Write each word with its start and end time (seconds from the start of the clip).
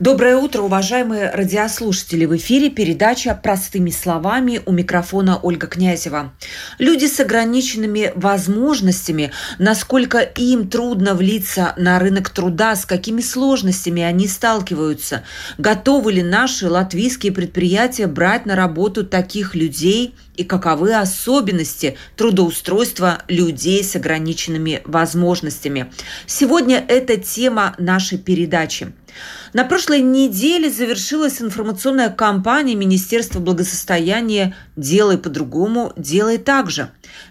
Доброе 0.00 0.36
утро, 0.36 0.62
уважаемые 0.62 1.28
радиослушатели! 1.28 2.24
В 2.24 2.36
эфире 2.36 2.70
передача 2.70 3.34
«Простыми 3.34 3.90
словами» 3.90 4.60
у 4.64 4.70
микрофона 4.70 5.40
Ольга 5.42 5.66
Князева. 5.66 6.32
Люди 6.78 7.06
с 7.06 7.18
ограниченными 7.18 8.12
возможностями, 8.14 9.32
насколько 9.58 10.20
им 10.20 10.68
трудно 10.68 11.16
влиться 11.16 11.74
на 11.76 11.98
рынок 11.98 12.30
труда, 12.30 12.76
с 12.76 12.86
какими 12.86 13.20
сложностями 13.20 14.00
они 14.00 14.28
сталкиваются, 14.28 15.24
готовы 15.58 16.12
ли 16.12 16.22
наши 16.22 16.68
латвийские 16.68 17.32
предприятия 17.32 18.06
брать 18.06 18.46
на 18.46 18.54
работу 18.54 19.04
таких 19.04 19.56
людей 19.56 20.14
и 20.36 20.44
каковы 20.44 20.94
особенности 20.94 21.96
трудоустройства 22.14 23.22
людей 23.26 23.82
с 23.82 23.96
ограниченными 23.96 24.80
возможностями. 24.84 25.92
Сегодня 26.26 26.84
это 26.86 27.16
тема 27.16 27.74
нашей 27.78 28.18
передачи. 28.18 28.92
На 29.52 29.64
прошлой 29.64 30.00
неделе 30.00 30.70
завершилась 30.70 31.40
информационная 31.40 32.10
кампания 32.10 32.74
Министерства 32.74 33.40
благосостояния 33.40 34.56
«Делай 34.76 35.18
по-другому, 35.18 35.92
делай 35.96 36.38
так 36.38 36.70
же», 36.70 36.90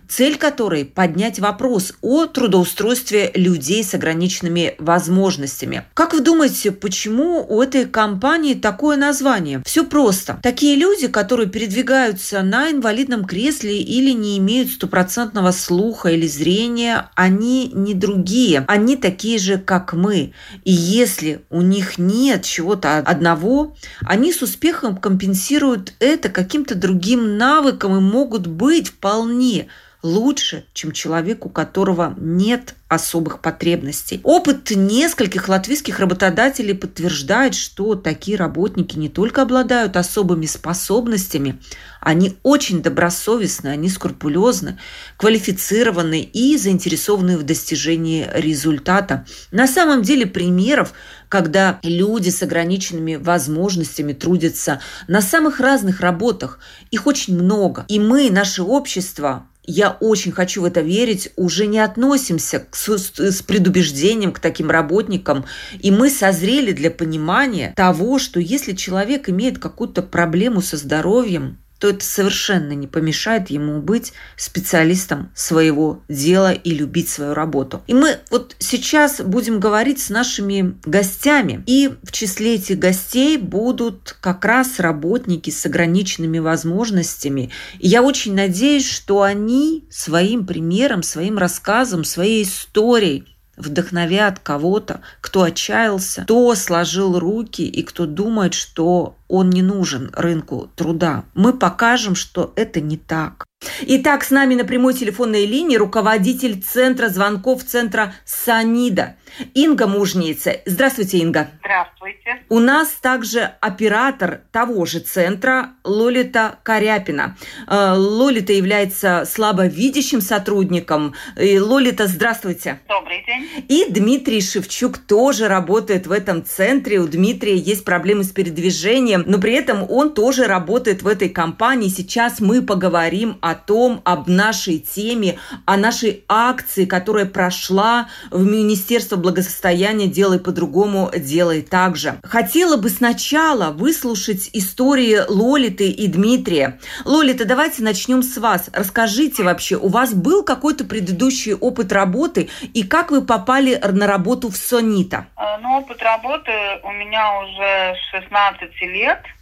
цель 0.10 0.38
которой– 0.38 0.86
поднять 0.98 1.40
вопрос 1.40 1.94
о 2.02 2.26
трудоустройстве 2.26 3.32
людей 3.34 3.84
с 3.84 3.94
ограниченными 3.94 4.76
возможностями. 4.80 5.86
Как 5.94 6.14
вы 6.14 6.22
думаете, 6.22 6.72
почему 6.72 7.46
у 7.48 7.62
этой 7.62 7.86
компании 7.86 8.54
такое 8.54 8.98
название? 8.98 9.62
Все 9.66 9.86
просто. 9.86 10.40
Такие 10.41 10.76
люди, 10.76 11.08
которые 11.08 11.49
передвигаются 11.49 12.41
на 12.41 12.72
инвалидном 12.72 13.26
кресле 13.26 13.82
или 13.82 14.12
не 14.12 14.38
имеют 14.38 14.72
стопроцентного 14.72 15.52
слуха 15.52 16.10
или 16.10 16.27
зрения, 16.27 17.10
они 17.16 17.71
не 17.74 17.94
другие. 17.94 18.66
Они 18.68 18.96
такие 18.96 19.38
же, 19.38 19.58
как 19.58 19.94
мы. 19.94 20.34
И 20.64 20.71
если 20.71 21.42
у 21.49 21.62
них 21.62 21.98
нет 21.98 22.44
чего-то 22.44 22.98
одного, 22.98 23.76
они 24.02 24.32
с 24.32 24.42
успехом 24.42 24.98
компенсируют 24.98 25.94
это 25.99 26.30
каким-то 26.30 26.76
другим 26.76 27.38
навыком 27.38 27.98
и 27.98 27.99
могут 27.99 28.48
быть 28.48 28.90
вполне 28.90 29.68
лучше, 30.03 30.65
чем 30.73 30.91
человек, 30.91 31.45
у 31.45 31.49
которого 31.49 32.13
нет 32.17 32.76
особых 32.87 33.41
потребностей. 33.41 34.21
Опыт 34.23 34.71
нескольких 34.71 35.49
латвийских 35.49 35.99
работодателей 35.99 36.73
подтверждает, 36.73 37.53
что 37.53 37.95
такие 37.95 38.37
работники 38.37 38.98
не 38.98 39.09
только 39.09 39.41
обладают 39.41 39.98
особыми 39.98 40.45
способностями, 40.45 41.59
они 41.99 42.37
очень 42.43 42.81
добросовестны, 42.81 43.68
они 43.68 43.90
скрупулезны, 43.90 44.79
квалифицированы 45.18 46.21
и 46.21 46.57
заинтересованы 46.57 47.37
в 47.37 47.43
достижении 47.43 48.29
результата. 48.34 49.25
На 49.51 49.68
самом 49.68 50.03
деле 50.03 50.25
примеров, 50.25 50.93
когда 51.27 51.79
люди 51.84 52.29
с 52.29 52.41
ограниченными 52.41 53.15
возможностями 53.15 54.13
трудятся 54.13 54.79
на 55.09 55.21
самых 55.21 55.59
разных 55.59 55.99
работах, 55.99 56.59
их 56.90 57.05
очень 57.05 57.35
много. 57.37 57.85
И 57.90 57.99
мы, 57.99 58.29
наше 58.29 58.63
общество, 58.63 59.45
я 59.68 59.98
очень 59.99 60.32
хочу 60.32 60.62
в 60.62 60.65
это 60.65 60.82
верить, 60.82 61.29
уже 61.35 61.68
не 61.68 61.79
относимся 61.79 62.60
к, 62.60 62.76
с, 62.76 62.87
с 63.18 63.41
предубеждением 63.41 64.31
к 64.31 64.40
таким 64.40 64.72
работникам. 64.72 65.46
И 65.79 65.91
мы 65.91 66.09
созрели 66.09 66.72
для 66.72 66.90
понимания 66.90 67.74
того, 67.75 68.18
что 68.18 68.40
если 68.40 68.74
человек 68.74 69.29
имеет 69.29 69.59
какую-то 69.59 70.01
проблему 70.01 70.62
со 70.62 70.78
здоровьем, 70.78 71.58
то 71.80 71.90
это 71.90 72.04
совершенно 72.04 72.74
не 72.74 72.88
помешает 72.88 73.50
ему 73.50 73.82
быть 73.82 74.14
специалистом 74.36 75.32
своего 75.36 76.04
дела 76.10 76.52
и 76.52 76.72
любить 76.72 77.10
свою 77.10 77.34
работу. 77.34 77.84
И 77.88 77.94
мы 77.94 78.18
вот 78.30 78.56
сейчас 78.60 79.22
будем 79.22 79.60
говорить 79.60 80.00
с 80.00 80.10
нашими 80.10 80.78
гостями. 80.86 81.64
И 81.68 81.92
в 82.04 82.12
числе 82.12 82.56
этих 82.56 82.80
гостей 82.80 83.38
будут 83.38 84.16
как 84.22 84.46
раз 84.46 84.80
работники 84.80 85.50
с 85.50 85.66
ограниченными 85.66 86.40
возможностями. 86.40 87.52
И 87.80 87.88
я 87.88 88.02
очень 88.02 88.34
надеюсь, 88.34 88.90
что 88.90 89.22
они 89.22 89.86
своим 89.90 90.46
примером, 90.46 91.04
своим 91.04 91.38
рассказом, 91.38 92.04
своей 92.04 92.44
историей 92.44 93.37
вдохновят 93.57 94.40
кого-то, 94.40 95.01
кто 95.19 95.44
отчаялся, 95.44 96.23
кто 96.23 96.56
сложил 96.56 97.19
руки 97.19 97.63
и 97.63 97.84
кто 97.84 98.06
думает, 98.06 98.53
что 98.53 99.16
он 99.28 99.50
не 99.50 99.62
нужен 99.62 100.12
рынку 100.13 100.69
труда. 100.75 101.25
Мы 101.34 101.53
покажем, 101.53 102.16
что 102.16 102.53
это 102.56 102.79
не 102.79 102.97
так. 102.97 103.47
Итак, 103.81 104.23
с 104.23 104.31
нами 104.31 104.56
на 104.56 104.66
прямой 104.66 104.94
телефонной 104.94 105.45
линии 105.45 105.78
руководитель 105.78 106.62
центра 106.62 107.09
звонков 107.09 107.63
центра 107.63 108.13
«Санида» 108.25 109.16
Инга 109.53 109.88
Мужница. 109.88 110.57
Здравствуйте, 110.66 111.19
Инга. 111.19 111.50
Здравствуйте. 111.59 112.41
У 112.50 112.59
нас 112.59 112.90
также 112.90 113.51
оператор 113.62 114.41
того 114.51 114.85
же 114.85 115.00
центра 115.00 115.72
Лолита 115.84 116.59
Коряпина. 116.63 117.38
Э, 117.68 117.94
Лолита 117.95 118.53
является 118.53 119.25
слабовидящим 119.25 120.22
сотрудником. 120.22 121.13
Лолита, 121.35 122.07
здравствуйте. 122.07 122.79
Добрый 122.88 123.24
день. 123.25 123.47
И 123.68 123.91
Дмитрий 123.91 124.41
Шевчук 124.41 124.97
тоже 124.97 125.47
работает 125.47 126.07
в 126.07 126.12
этом 126.12 126.44
центре. 126.44 127.00
У 127.00 127.07
Дмитрия 127.07 127.56
есть 127.56 127.84
проблемы 127.84 128.24
с 128.24 128.31
передвижением, 128.31 129.24
но 129.28 129.39
при 129.39 129.53
этом 129.53 129.85
он 129.89 130.13
тоже 130.13 130.45
работает 130.45 131.01
в 131.01 131.07
этой 131.07 131.29
компании. 131.29 131.89
Сейчас 131.89 132.39
мы 132.39 132.62
поговорим 132.62 133.38
о 133.41 133.47
том, 133.56 134.02
об 134.03 134.28
нашей 134.28 134.80
теме, 134.80 135.40
о 135.66 135.78
нашей 135.78 136.24
акции, 136.28 136.85
которая 136.85 137.25
прошла 137.25 138.09
в 138.31 138.44
Министерство 138.46 139.16
благосостояния 139.16 140.08
«Делай 140.08 140.40
по-другому, 140.40 141.12
делай 141.16 141.62
так 141.62 141.96
же». 141.96 142.16
Хотела 142.24 142.78
бы 142.78 142.90
сначала 142.90 143.72
выслушать 143.72 144.50
истории 144.53 145.19
Лолиты 145.28 145.90
и 145.90 146.07
Дмитрия. 146.07 146.80
Лолита, 147.06 147.46
давайте 147.46 147.84
начнем 147.84 148.24
с 148.24 148.38
вас. 148.38 148.69
Расскажите 148.74 149.44
вообще, 149.44 149.75
у 149.75 149.88
вас 149.88 150.13
был 150.13 150.44
какой-то 150.44 150.86
предыдущий 150.86 151.53
опыт 151.53 151.91
работы 151.91 152.50
и 152.74 152.84
как 152.84 153.12
вы 153.12 153.22
попали 153.22 153.80
на 153.91 154.07
работу 154.07 154.50
в 154.50 154.57
Сонита? 154.57 155.28
Э, 155.38 155.57
ну, 155.62 155.78
опыт 155.78 156.02
работы 156.02 156.52
у 156.84 156.91
меня 156.91 157.40
уже 157.40 157.96
16 158.12 158.81
лет– 158.81 159.22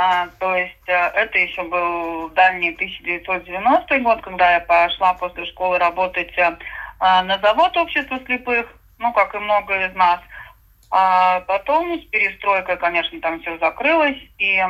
а, 0.00 0.28
то 0.38 0.54
есть 0.54 0.78
э, 0.86 0.92
это 0.92 1.38
еще 1.38 1.64
был 1.64 2.28
дальний 2.30 2.70
1990 2.70 3.98
год, 3.98 4.20
когда 4.20 4.52
я 4.52 4.60
пошла 4.60 5.14
после 5.14 5.44
школы 5.46 5.76
работать 5.76 6.32
э, 6.38 6.56
на 7.00 7.36
завод 7.42 7.76
общества 7.76 8.20
слепых, 8.24 8.72
ну, 8.98 9.12
как 9.12 9.34
и 9.34 9.38
много 9.38 9.86
из 9.86 9.92
нас. 9.96 10.20
А 10.92 11.40
потом 11.40 12.00
с 12.00 12.04
перестройкой, 12.04 12.76
конечно, 12.76 13.20
там 13.20 13.40
все 13.40 13.58
закрылось. 13.58 14.18
И 14.38 14.62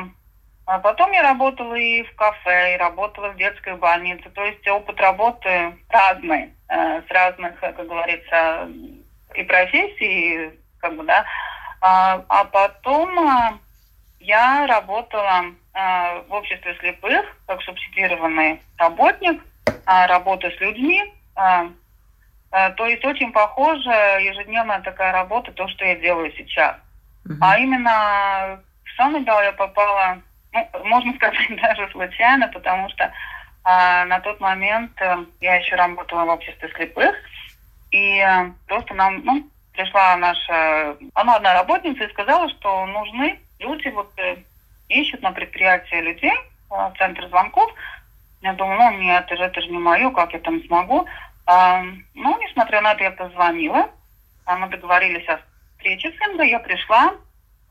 а 0.64 0.78
потом 0.78 1.12
я 1.12 1.22
работала 1.22 1.74
и 1.74 2.04
в 2.04 2.14
кафе, 2.16 2.74
и 2.74 2.78
работала 2.78 3.28
в 3.28 3.36
детской 3.36 3.76
больнице. 3.76 4.30
То 4.30 4.42
есть 4.42 4.66
опыт 4.66 4.98
работы 4.98 5.76
разный, 5.90 6.54
э, 6.70 7.02
с 7.06 7.10
разных, 7.10 7.60
как 7.60 7.76
говорится, 7.76 8.66
и 9.34 9.42
профессий, 9.42 10.52
как 10.80 10.96
бы, 10.96 11.04
да. 11.04 11.26
А, 11.82 12.24
а 12.30 12.44
потом 12.44 13.60
я 14.28 14.66
работала 14.66 15.46
э, 15.72 16.22
в 16.28 16.34
обществе 16.34 16.76
слепых 16.80 17.24
как 17.46 17.62
субсидированный 17.62 18.60
работник, 18.76 19.42
э, 19.66 20.06
работа 20.06 20.50
с 20.50 20.60
людьми. 20.60 21.02
Э, 21.34 21.70
э, 22.52 22.70
то 22.74 22.86
есть 22.86 23.02
очень 23.06 23.32
похоже 23.32 23.88
ежедневная 23.88 24.80
такая 24.80 25.12
работа, 25.12 25.50
то, 25.52 25.66
что 25.68 25.86
я 25.86 25.96
делаю 25.96 26.30
сейчас. 26.36 26.76
Uh-huh. 27.26 27.38
А 27.40 27.58
именно 27.58 28.60
в 28.84 28.96
Саннебал 28.96 29.42
я 29.42 29.52
попала, 29.52 30.18
ну, 30.52 30.68
можно 30.84 31.14
сказать, 31.14 31.48
даже 31.62 31.90
случайно, 31.90 32.48
потому 32.48 32.90
что 32.90 33.04
э, 33.04 34.04
на 34.04 34.20
тот 34.20 34.40
момент 34.40 34.92
э, 35.00 35.24
я 35.40 35.54
еще 35.54 35.74
работала 35.76 36.26
в 36.26 36.28
обществе 36.28 36.68
слепых, 36.76 37.16
и 37.92 38.18
э, 38.18 38.52
просто 38.66 38.92
нам, 38.92 39.24
ну, 39.24 39.48
пришла 39.72 40.16
наша, 40.16 40.98
она 41.14 41.36
одна 41.36 41.54
работница 41.54 42.04
и 42.04 42.10
сказала, 42.10 42.46
что 42.50 42.84
нужны 42.84 43.40
люди 43.58 43.88
вот 43.88 44.10
э, 44.18 44.36
ищут 44.88 45.22
на 45.22 45.32
предприятии 45.32 46.00
людей, 46.00 46.34
э, 46.70 46.90
центр 46.98 47.26
звонков. 47.28 47.72
Я 48.42 48.52
думаю, 48.52 48.78
ну 48.78 48.98
нет, 48.98 49.24
это 49.24 49.36
же, 49.36 49.42
это 49.44 49.60
же 49.60 49.68
не 49.68 49.78
мое, 49.78 50.10
как 50.10 50.32
я 50.32 50.38
там 50.38 50.62
смогу. 50.64 51.06
А, 51.46 51.82
ну, 52.14 52.38
несмотря 52.40 52.80
на 52.80 52.92
это, 52.92 53.04
я 53.04 53.10
позвонила. 53.10 53.90
А 54.44 54.56
мы 54.56 54.68
договорились 54.68 55.26
о 55.28 55.40
встрече 55.76 56.12
с 56.12 56.28
Ингой, 56.28 56.50
я 56.50 56.60
пришла. 56.60 57.14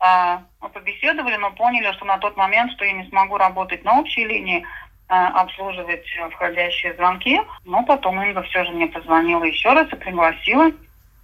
А, 0.00 0.42
мы 0.60 0.68
побеседовали, 0.68 1.36
но 1.36 1.50
поняли, 1.52 1.92
что 1.92 2.04
на 2.04 2.18
тот 2.18 2.36
момент, 2.36 2.72
что 2.72 2.84
я 2.84 2.92
не 2.92 3.08
смогу 3.08 3.36
работать 3.36 3.84
на 3.84 3.98
общей 3.98 4.24
линии, 4.24 4.66
а, 5.08 5.28
обслуживать 5.40 6.06
входящие 6.32 6.94
звонки. 6.94 7.40
Но 7.64 7.82
потом 7.84 8.20
Инга 8.20 8.42
все 8.42 8.64
же 8.64 8.72
мне 8.72 8.88
позвонила 8.88 9.44
еще 9.44 9.72
раз 9.72 9.90
и 9.92 9.96
пригласила 9.96 10.70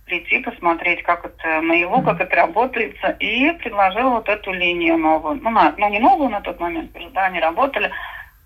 прийти, 0.06 0.38
посмотреть, 0.40 1.02
как 1.02 1.24
это 1.24 1.60
на 1.60 1.72
его, 1.72 2.02
как 2.02 2.20
это 2.20 2.36
работает, 2.36 2.96
и 3.20 3.50
предложил 3.52 4.10
вот 4.10 4.28
эту 4.28 4.52
линию 4.52 4.98
новую. 4.98 5.40
Ну, 5.42 5.50
на, 5.50 5.74
ну 5.76 5.88
не 5.88 5.98
новую 5.98 6.30
на 6.30 6.40
тот 6.40 6.60
момент, 6.60 6.92
уже, 6.92 7.08
да, 7.10 7.26
они 7.26 7.40
работали. 7.40 7.90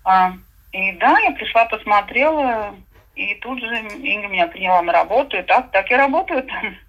А, 0.03 0.33
и 0.71 0.91
да, 0.93 1.19
я 1.19 1.31
пришла, 1.31 1.65
посмотрела, 1.65 2.75
и 3.15 3.35
тут 3.35 3.59
же 3.59 3.67
Инга 4.01 4.27
меня 4.27 4.47
приняла 4.47 4.81
на 4.81 4.93
работу, 4.93 5.37
и 5.37 5.41
так, 5.41 5.71
так 5.71 5.91
и 5.91 5.95
работают. 5.95 6.49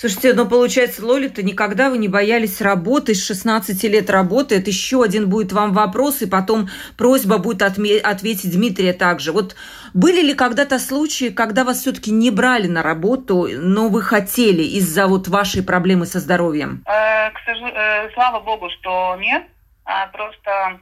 Слушайте, 0.00 0.32
ну 0.32 0.48
получается, 0.48 1.04
Лолита, 1.04 1.42
никогда 1.42 1.90
вы 1.90 1.98
не 1.98 2.08
боялись 2.08 2.62
работы, 2.62 3.14
с 3.14 3.22
16 3.22 3.84
лет 3.84 4.08
работы, 4.08 4.56
это 4.56 4.70
еще 4.70 5.02
один 5.02 5.28
будет 5.28 5.52
вам 5.52 5.74
вопрос, 5.74 6.22
и 6.22 6.26
потом 6.26 6.70
просьба 6.96 7.36
будет 7.36 7.60
отме- 7.60 8.00
ответить 8.00 8.50
Дмитрия 8.50 8.94
также. 8.94 9.30
Вот 9.32 9.56
были 9.92 10.22
ли 10.22 10.32
когда-то 10.32 10.78
случаи, 10.78 11.28
когда 11.28 11.64
вас 11.64 11.80
все-таки 11.80 12.12
не 12.12 12.30
брали 12.30 12.66
на 12.66 12.82
работу, 12.82 13.46
но 13.52 13.90
вы 13.90 14.00
хотели 14.00 14.62
из-за 14.62 15.06
вот 15.06 15.28
вашей 15.28 15.62
проблемы 15.62 16.06
со 16.06 16.18
здоровьем? 16.18 16.82
Э, 16.86 17.30
к 17.32 17.38
сожалению, 17.44 17.74
э, 17.76 18.10
слава 18.14 18.40
богу, 18.40 18.70
что 18.70 19.16
нет. 19.16 19.42
А 19.84 20.06
просто 20.06 20.80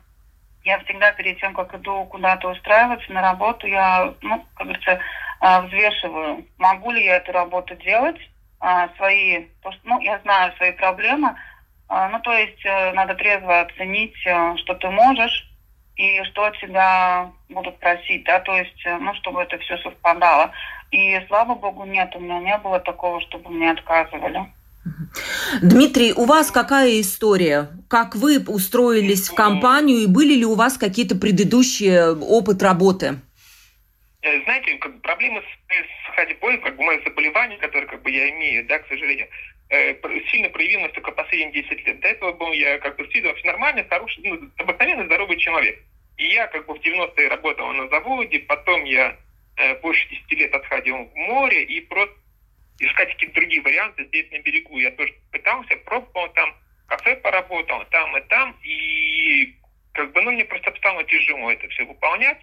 я 0.62 0.78
всегда 0.84 1.10
перед 1.10 1.40
тем, 1.40 1.54
как 1.54 1.74
иду 1.74 2.04
куда-то 2.04 2.52
устраиваться 2.52 3.12
на 3.12 3.20
работу, 3.22 3.66
я, 3.66 4.14
ну, 4.22 4.46
как 4.54 4.68
говорится, 4.68 5.00
э, 5.40 5.62
взвешиваю, 5.66 6.46
могу 6.56 6.92
ли 6.92 7.04
я 7.04 7.16
эту 7.16 7.32
работу 7.32 7.74
делать, 7.74 8.20
а, 8.60 8.88
свои, 8.96 9.46
то, 9.62 9.72
что, 9.72 9.80
ну, 9.84 10.00
я 10.00 10.18
знаю 10.20 10.52
свои 10.56 10.72
проблемы, 10.72 11.34
а, 11.88 12.08
ну, 12.08 12.20
то 12.20 12.32
есть 12.32 12.64
э, 12.64 12.92
надо 12.92 13.14
трезво 13.14 13.60
оценить, 13.60 14.14
э, 14.26 14.56
что 14.58 14.74
ты 14.74 14.90
можешь 14.90 15.48
и 15.96 16.22
что 16.24 16.50
тебя 16.60 17.30
будут 17.48 17.78
просить, 17.78 18.24
да, 18.24 18.40
то 18.40 18.56
есть, 18.56 18.84
э, 18.84 18.98
ну, 18.98 19.14
чтобы 19.14 19.42
это 19.42 19.58
все 19.58 19.78
совпадало. 19.78 20.52
И, 20.90 21.18
слава 21.28 21.54
богу, 21.54 21.84
нет, 21.84 22.14
у 22.14 22.20
меня 22.20 22.40
не 22.40 22.58
было 22.58 22.78
такого, 22.80 23.20
чтобы 23.22 23.50
мне 23.50 23.70
отказывали. 23.70 24.52
Дмитрий, 25.62 26.12
у 26.12 26.24
вас 26.24 26.50
какая 26.50 27.00
история? 27.00 27.68
Как 27.88 28.14
вы 28.14 28.38
устроились 28.38 29.28
в 29.28 29.34
компанию 29.34 29.98
и 29.98 30.06
были 30.06 30.34
ли 30.34 30.44
у 30.44 30.54
вас 30.54 30.78
какие-то 30.78 31.16
предыдущие 31.16 32.14
опыт 32.14 32.62
работы? 32.62 33.20
Знаете, 34.22 34.78
как 34.78 35.00
проблемы 35.02 35.42
с, 35.42 35.72
с 35.72 36.16
ходьбой, 36.16 36.58
как 36.58 36.76
бы 36.76 36.82
мое 36.82 37.00
заболевание, 37.04 37.58
которое 37.58 37.86
как 37.86 38.02
бы 38.02 38.10
я 38.10 38.28
имею, 38.30 38.66
да, 38.66 38.80
к 38.80 38.88
сожалению, 38.88 39.28
э, 39.70 39.94
сильно 40.30 40.48
проявилось 40.50 40.92
только 40.92 41.12
последние 41.12 41.62
10 41.62 41.86
лет. 41.86 42.00
До 42.00 42.08
этого 42.08 42.32
был 42.32 42.52
я 42.52 42.78
как 42.78 42.96
бы 42.96 43.06
виду 43.06 43.28
вообще 43.28 43.46
нормальный, 43.46 43.84
хороший, 43.84 44.22
ну, 44.24 44.50
обыкновенный 44.58 45.06
здоровый 45.06 45.38
человек. 45.38 45.80
И 46.16 46.26
я 46.26 46.48
как 46.48 46.66
бы 46.66 46.74
в 46.74 46.80
90-е 46.80 47.28
работал 47.28 47.72
на 47.72 47.88
заводе, 47.88 48.40
потом 48.40 48.84
я 48.84 49.16
э, 49.56 49.80
больше 49.80 50.08
10 50.08 50.32
лет 50.32 50.54
отходил 50.54 50.96
в 50.96 51.14
море 51.14 51.62
и 51.62 51.80
просто 51.82 52.16
искать 52.80 53.12
какие-то 53.12 53.36
другие 53.36 53.62
варианты 53.62 54.04
здесь 54.06 54.30
на 54.32 54.40
берегу. 54.40 54.78
Я 54.78 54.90
тоже 54.90 55.14
пытался, 55.30 55.76
пробовал 55.76 56.28
там, 56.32 56.56
кафе 56.88 57.16
поработал, 57.16 57.84
там 57.90 58.16
и 58.16 58.20
там, 58.22 58.56
и 58.64 59.54
как 59.92 60.12
бы, 60.12 60.22
ну, 60.22 60.32
мне 60.32 60.44
просто 60.44 60.74
стало 60.76 61.04
тяжело 61.04 61.52
это 61.52 61.68
все 61.68 61.84
выполнять. 61.84 62.38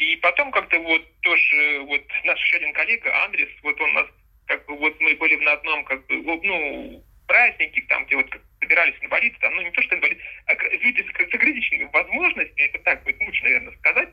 И 0.00 0.16
потом 0.16 0.50
как-то 0.50 0.78
вот 0.78 1.02
тоже 1.20 1.80
вот 1.80 2.02
наш 2.24 2.40
еще 2.40 2.56
один 2.56 2.72
коллега 2.72 3.24
Андрес, 3.24 3.50
вот 3.62 3.78
он 3.78 3.92
нас 3.92 4.06
как 4.46 4.64
бы 4.64 4.74
вот 4.78 4.98
мы 4.98 5.14
были 5.16 5.36
на 5.36 5.52
одном 5.52 5.84
как 5.84 6.06
бы 6.06 6.16
ну 6.22 7.04
празднике, 7.26 7.82
там 7.82 8.06
где 8.06 8.16
вот 8.16 8.26
собирались 8.60 8.94
инвалиды, 9.02 9.36
там, 9.40 9.54
ну 9.54 9.60
не 9.60 9.70
то 9.70 9.82
что 9.82 9.94
инвалиды, 9.94 10.22
а 10.46 10.54
люди 10.54 11.02
с, 11.02 11.30
с 11.30 11.34
ограниченными 11.34 11.90
возможностями, 11.92 12.66
это 12.66 12.78
так 12.78 13.04
будет 13.04 13.20
лучше, 13.20 13.44
наверное, 13.44 13.76
сказать. 13.76 14.08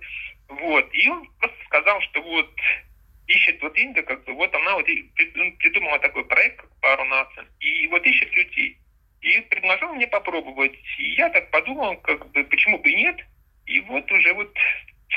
Вот. 0.50 0.94
И 0.94 1.10
он 1.10 1.25
просто 1.39 1.57
сказал, 1.68 2.01
что 2.01 2.22
вот 2.22 2.54
ищет 3.28 3.62
вот 3.62 3.78
Инга, 3.78 4.04
как 4.04 4.25
бы, 4.25 4.34
вот 4.34 4.54
она 4.54 4.75
вот 4.75 4.86
придумала 4.86 6.00
такой 6.00 6.25
проект, 6.25 6.57
как 6.57 6.80
пару 6.81 7.06
наций, 7.06 7.44
и 7.62 7.88
вот 7.88 8.06
ищет 8.06 8.36
людей. 8.36 8.78
И 9.22 9.39
предложил 9.50 9.94
мне 9.94 10.07
попробовать. 10.07 10.78
И 11.00 11.12
я 11.12 11.30
так 11.30 11.50
подумал, 11.50 11.95
как 12.01 12.30
бы, 12.31 12.44
почему 12.44 12.78
бы 12.78 12.92
и 12.92 12.95
нет. 12.95 13.18
И 13.66 13.80
вот 13.81 14.12
уже 14.12 14.34
вот 14.34 14.54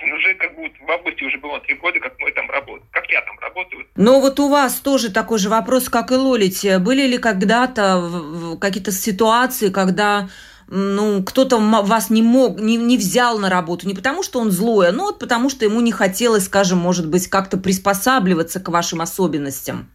уже 0.02 0.34
как 0.34 0.54
бы 0.56 0.70
в 0.86 0.90
августе 0.90 1.24
уже 1.24 1.38
было 1.38 1.60
три 1.60 1.74
года, 1.76 2.00
как 2.00 2.18
мы 2.18 2.30
там 2.32 2.50
работаем, 2.50 2.88
как 2.90 3.06
я 3.10 3.20
там 3.22 3.38
работаю. 3.38 3.86
Но 3.96 4.20
вот 4.20 4.40
у 4.40 4.48
вас 4.48 4.80
тоже 4.80 5.12
такой 5.12 5.38
же 5.38 5.48
вопрос, 5.48 5.88
как 5.88 6.10
и 6.10 6.14
Лолите. 6.14 6.78
Были 6.78 7.06
ли 7.06 7.18
когда-то 7.18 8.56
какие-то 8.60 8.92
ситуации, 8.92 9.70
когда 9.70 10.28
ну, 10.68 11.22
кто-то 11.24 11.58
вас 11.58 12.10
не 12.10 12.22
мог, 12.22 12.60
не, 12.60 12.76
не 12.76 12.96
взял 12.96 13.38
на 13.38 13.50
работу, 13.50 13.88
не 13.88 13.94
потому 13.94 14.22
что 14.22 14.38
он 14.38 14.50
злой, 14.50 14.88
а 14.88 14.92
ну 14.92 15.06
вот 15.06 15.18
потому 15.18 15.50
что 15.50 15.64
ему 15.64 15.80
не 15.80 15.90
хотелось, 15.90 16.44
скажем, 16.44 16.78
может 16.78 17.10
быть, 17.10 17.28
как-то 17.28 17.58
приспосабливаться 17.58 18.60
к 18.60 18.68
вашим 18.68 19.00
особенностям? 19.00 19.90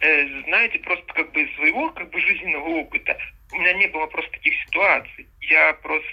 Э, 0.00 0.26
знаете, 0.46 0.78
просто 0.80 1.06
как 1.14 1.32
бы 1.32 1.42
из 1.42 1.56
своего 1.56 1.90
как 1.90 2.10
бы 2.10 2.20
жизненного 2.20 2.68
опыта 2.80 3.16
у 3.52 3.56
меня 3.56 3.72
не 3.74 3.88
было 3.88 4.06
просто 4.06 4.30
таких 4.32 4.52
ситуаций. 4.66 5.26
Я 5.40 5.72
просто 5.82 6.08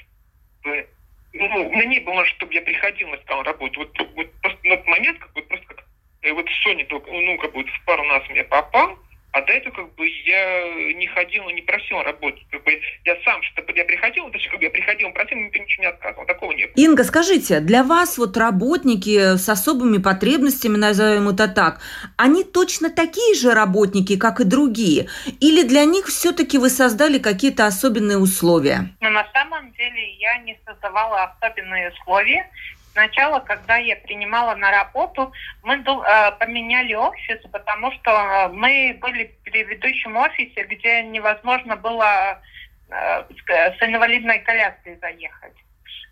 ну, 1.36 1.68
у 1.68 1.72
меня 1.72 1.86
не 1.86 2.00
было, 2.00 2.26
чтобы 2.26 2.54
я 2.54 2.62
приходил 2.62 3.10
на 3.10 3.18
сказал 3.18 3.44
работу. 3.44 3.80
Вот, 3.82 3.98
вот 4.16 4.32
просто 4.42 4.60
на 4.64 4.74
этот 4.74 4.88
момент, 4.88 5.20
как 5.20 5.34
бы, 5.34 5.42
просто 5.44 5.66
как 5.68 5.86
вот 6.34 6.50
Соня 6.64 6.86
ну, 6.90 7.38
как 7.38 7.54
бы 7.54 7.64
в 7.64 7.86
пару 7.86 8.04
нас 8.06 8.28
меня 8.30 8.44
попал, 8.46 8.98
а 9.36 9.42
до 9.42 9.52
этого 9.52 9.76
как 9.76 9.96
бы 9.96 10.08
я 10.08 10.94
не 10.94 11.08
ходил, 11.08 11.50
не 11.50 11.62
просил 11.62 12.02
работать. 12.02 12.42
Как 12.50 12.64
бы 12.64 12.80
я 13.04 13.18
сам, 13.26 13.44
чтобы 13.44 13.74
я 13.76 13.84
приходил, 13.84 14.30
то 14.30 14.38
есть 14.38 14.48
как 14.48 14.60
бы 14.60 14.64
я 14.64 14.72
приходил, 14.72 15.12
просил, 15.12 15.38
никто 15.38 15.60
ничего 15.60 15.84
не 15.84 15.90
отказывал. 15.90 16.26
Такого 16.26 16.54
не 16.54 16.66
было. 16.68 16.74
Инга, 16.78 17.04
скажите, 17.04 17.60
для 17.60 17.84
вас 17.84 18.18
вот 18.18 18.38
работники 18.38 19.36
с 19.36 19.50
особыми 19.50 19.98
потребностями, 19.98 20.78
назовем 20.78 21.28
это 21.28 21.50
так, 21.50 21.82
они 22.16 22.46
точно 22.46 22.90
такие 22.90 23.36
же 23.36 23.54
работники, 23.54 24.18
как 24.18 24.40
и 24.40 24.46
другие? 24.46 25.10
Или 25.42 25.68
для 25.68 25.84
них 25.84 26.06
все-таки 26.06 26.58
вы 26.58 26.70
создали 26.70 27.20
какие-то 27.20 27.66
особенные 27.66 28.18
условия? 28.18 28.96
Ну, 29.02 29.10
на 29.10 29.28
самом 29.34 29.74
деле 29.74 30.14
я 30.14 30.38
не 30.38 30.58
создавала 30.66 31.24
особенные 31.24 31.92
условия. 31.92 32.50
Сначала, 32.96 33.42
когда 33.42 33.76
я 33.76 33.98
принимала 33.98 34.56
на 34.56 34.72
работу, 34.72 35.34
мы 35.64 35.76
э, 35.76 36.32
поменяли 36.40 36.94
офис, 36.94 37.42
потому 37.52 37.92
что 37.92 38.10
э, 38.10 38.48
мы 38.54 38.98
были 39.02 39.26
в 39.26 39.44
предыдущем 39.44 40.16
офисе, 40.16 40.64
где 40.64 41.04
невозможно 41.04 41.76
было 41.76 42.42
э, 42.90 43.24
с 43.50 43.84
инвалидной 43.84 44.40
коляской 44.40 44.98
заехать. 45.02 45.56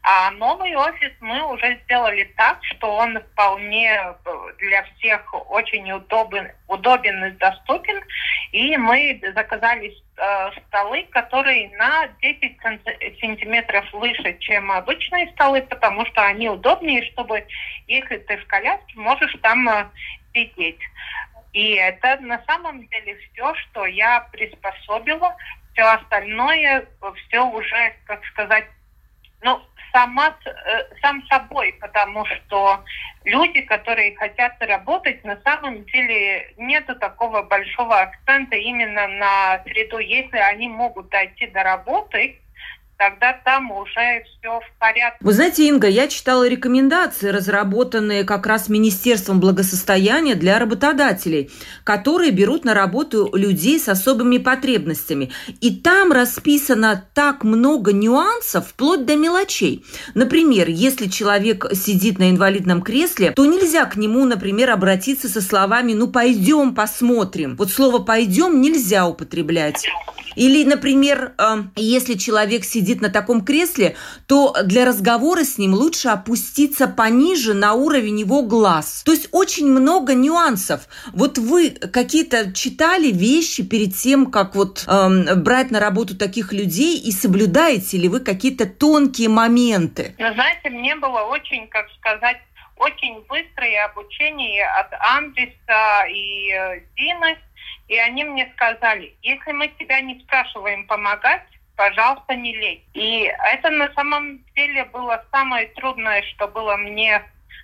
А 0.01 0.31
новый 0.31 0.75
офис 0.75 1.13
мы 1.21 1.49
уже 1.53 1.79
сделали 1.85 2.25
так, 2.35 2.61
что 2.65 2.97
он 2.97 3.17
вполне 3.31 3.97
для 4.57 4.83
всех 4.83 5.21
очень 5.49 5.89
удобен, 5.89 6.51
удобен 6.67 7.23
и 7.23 7.31
доступен. 7.37 8.03
И 8.51 8.75
мы 8.75 9.21
заказали 9.33 9.95
столы, 10.67 11.03
которые 11.11 11.69
на 11.77 12.07
10 12.21 12.57
сантиметров 13.19 13.85
выше, 13.93 14.37
чем 14.39 14.71
обычные 14.71 15.31
столы, 15.31 15.61
потому 15.63 16.05
что 16.05 16.23
они 16.25 16.49
удобнее, 16.49 17.03
чтобы 17.11 17.45
ехать 17.87 18.25
ты 18.27 18.37
в 18.37 18.47
коляске, 18.47 18.93
можешь 18.95 19.35
там 19.41 19.67
э, 19.67 19.85
сидеть. 20.33 20.79
И 21.53 21.73
это 21.73 22.17
на 22.21 22.43
самом 22.45 22.87
деле 22.87 23.17
все, 23.17 23.55
что 23.55 23.85
я 23.85 24.21
приспособила. 24.31 25.35
Все 25.73 25.83
остальное, 25.83 26.85
все 27.27 27.45
уже, 27.45 27.95
как 28.05 28.23
сказать, 28.25 28.67
ну, 29.41 29.61
сама, 29.93 30.35
э, 30.45 30.49
сам 31.01 31.23
собой, 31.27 31.75
потому 31.79 32.25
что 32.25 32.83
люди, 33.23 33.61
которые 33.61 34.15
хотят 34.15 34.53
работать, 34.59 35.23
на 35.23 35.39
самом 35.43 35.85
деле 35.85 36.53
нету 36.57 36.95
такого 36.95 37.43
большого 37.43 38.01
акцента 38.01 38.55
именно 38.55 39.07
на 39.07 39.61
среду. 39.63 39.99
Если 39.99 40.37
они 40.37 40.67
могут 40.67 41.09
дойти 41.09 41.47
до 41.47 41.63
работы, 41.63 42.39
тогда 42.97 43.33
там 43.43 43.71
уже 43.71 44.23
все 44.23 44.59
в 44.59 44.79
порядке. 44.79 45.17
Вы 45.19 45.33
знаете, 45.33 45.67
Инга, 45.67 45.87
я 45.87 46.07
читала 46.07 46.47
рекомендации, 46.47 47.29
разработанные 47.29 48.23
как 48.23 48.45
раз 48.45 48.69
Министерством 48.69 49.39
благосостояния 49.39 50.35
для 50.35 50.59
работодателей, 50.59 51.49
которые 51.83 52.31
берут 52.31 52.65
на 52.65 52.73
работу 52.73 53.29
людей 53.33 53.79
с 53.79 53.89
особыми 53.89 54.37
потребностями. 54.37 55.31
И 55.59 55.75
там 55.75 56.11
расписано 56.11 57.05
так 57.13 57.43
много 57.43 57.91
нюансов, 57.91 58.69
вплоть 58.69 59.05
до 59.05 59.15
мелочей. 59.15 59.85
Например, 60.13 60.69
если 60.69 61.07
человек 61.07 61.65
сидит 61.73 62.19
на 62.19 62.29
инвалидном 62.29 62.81
кресле, 62.81 63.31
то 63.31 63.45
нельзя 63.45 63.85
к 63.85 63.95
нему, 63.95 64.25
например, 64.25 64.69
обратиться 64.71 65.27
со 65.27 65.41
словами 65.41 65.93
«ну 65.93 66.07
пойдем 66.07 66.75
посмотрим». 66.75 67.55
Вот 67.57 67.71
слово 67.71 67.99
«пойдем» 67.99 68.61
нельзя 68.61 69.07
употреблять. 69.07 69.85
Или, 70.35 70.63
например, 70.63 71.33
э, 71.37 71.63
если 71.75 72.15
человек 72.15 72.63
сидит 72.63 72.82
на 73.01 73.09
таком 73.09 73.43
кресле, 73.43 73.95
то 74.27 74.55
для 74.63 74.85
разговора 74.85 75.43
с 75.43 75.57
ним 75.57 75.73
лучше 75.73 76.09
опуститься 76.09 76.87
пониже 76.87 77.53
на 77.53 77.73
уровень 77.73 78.19
его 78.19 78.41
глаз. 78.43 79.03
То 79.05 79.11
есть 79.11 79.29
очень 79.31 79.67
много 79.67 80.13
нюансов. 80.13 80.87
Вот 81.13 81.37
вы 81.37 81.71
какие-то 81.71 82.53
читали 82.53 83.11
вещи 83.11 83.63
перед 83.63 83.95
тем, 83.95 84.31
как 84.31 84.55
вот 84.55 84.85
э, 84.87 85.35
брать 85.35 85.71
на 85.71 85.79
работу 85.79 86.17
таких 86.17 86.53
людей, 86.53 86.97
и 86.97 87.11
соблюдаете 87.11 87.97
ли 87.97 88.07
вы 88.07 88.19
какие-то 88.19 88.65
тонкие 88.65 89.29
моменты? 89.29 90.15
Ну, 90.17 90.33
знаете, 90.33 90.69
мне 90.69 90.95
было 90.95 91.21
очень, 91.21 91.67
как 91.67 91.85
сказать, 91.99 92.37
очень 92.77 93.21
быстрое 93.27 93.85
обучение 93.85 94.65
от 94.65 94.93
Андреса 94.99 96.05
и 96.09 96.51
э, 96.51 96.81
Дины. 96.95 97.37
И 97.87 97.97
они 97.97 98.23
мне 98.23 98.51
сказали, 98.55 99.15
если 99.21 99.51
мы 99.51 99.67
тебя 99.79 100.01
не 100.01 100.19
спрашиваем 100.21 100.87
помогать, 100.87 101.43
пожалуйста, 101.83 102.35
не 102.35 102.55
лей. 102.55 102.85
И 102.93 103.29
это 103.51 103.69
на 103.69 103.91
самом 103.93 104.39
деле 104.55 104.85
было 104.85 105.21
самое 105.31 105.67
трудное, 105.75 106.23
что 106.23 106.47
было 106.47 106.77
мне 106.77 107.21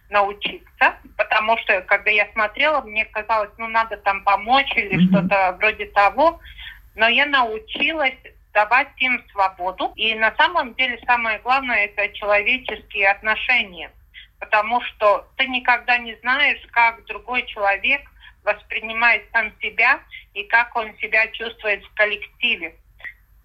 научиться, 0.09 0.97
потому 1.15 1.57
что 1.59 1.79
когда 1.81 2.11
я 2.11 2.27
смотрела, 2.33 2.81
мне 2.81 3.05
казалось, 3.05 3.51
ну 3.57 3.67
надо 3.67 3.95
там 3.95 4.23
помочь 4.25 4.71
или 4.75 4.97
mm-hmm. 4.97 5.07
что-то 5.09 5.55
вроде 5.57 5.85
того, 5.85 6.41
но 6.95 7.07
я 7.07 7.27
научилась 7.27 8.17
давать 8.53 8.89
им 8.97 9.23
свободу. 9.31 9.93
И 9.95 10.13
на 10.15 10.35
самом 10.35 10.73
деле 10.73 10.99
самое 11.05 11.39
главное 11.39 11.85
это 11.85 12.09
человеческие 12.09 13.11
отношения, 13.11 13.89
потому 14.39 14.81
что 14.81 15.27
ты 15.37 15.47
никогда 15.47 15.97
не 15.97 16.15
знаешь, 16.15 16.61
как 16.71 17.05
другой 17.05 17.45
человек 17.45 18.01
воспринимает 18.43 19.23
сам 19.31 19.53
себя 19.61 20.01
и 20.33 20.43
как 20.43 20.75
он 20.75 20.93
себя 20.97 21.25
чувствует 21.27 21.85
в 21.85 21.93
коллективе. 21.93 22.75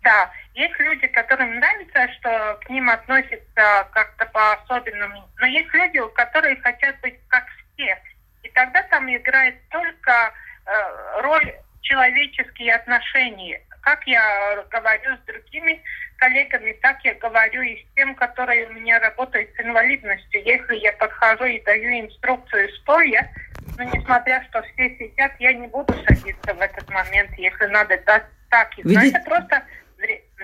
Да, 0.02 0.30
есть 0.54 0.78
люди, 0.78 1.06
которым 1.08 1.56
нравится, 1.56 2.08
что 2.14 2.58
к 2.64 2.70
ним 2.70 2.88
относятся 2.88 3.88
как-то 3.92 4.26
по-особенному, 4.26 5.28
но 5.38 5.46
есть 5.46 5.72
люди, 5.74 6.00
которые 6.14 6.56
хотят 6.56 7.00
быть 7.00 7.18
как 7.28 7.44
все. 7.74 7.98
И 8.42 8.48
тогда 8.50 8.82
там 8.84 9.12
играет 9.14 9.56
только 9.70 10.32
э, 10.66 11.20
роль 11.22 11.54
человеческие 11.82 12.74
отношения. 12.74 13.60
Как 13.82 14.06
я 14.06 14.64
говорю 14.70 15.16
с 15.16 15.26
другими 15.26 15.82
коллегами, 16.16 16.72
так 16.80 17.04
я 17.04 17.14
говорю 17.14 17.62
и 17.62 17.76
с 17.76 17.94
тем, 17.94 18.14
которые 18.14 18.66
у 18.68 18.72
меня 18.72 18.98
работают 19.00 19.50
с 19.56 19.60
инвалидностью. 19.60 20.42
Если 20.44 20.76
я 20.76 20.92
подхожу 20.92 21.44
и 21.44 21.60
даю 21.62 22.00
инструкцию 22.00 22.70
стоя, 22.80 23.28
но 23.76 23.84
несмотря 23.84 24.42
что 24.48 24.62
все 24.62 24.96
сидят, 24.96 25.32
я 25.40 25.52
не 25.52 25.66
буду 25.66 25.92
садиться 26.04 26.54
в 26.54 26.60
этот 26.60 26.88
момент, 26.90 27.30
если 27.36 27.66
надо 27.66 27.98
дать 28.06 28.24
так. 28.50 28.76
Видите? 28.78 29.08
это 29.08 29.28
просто 29.28 29.64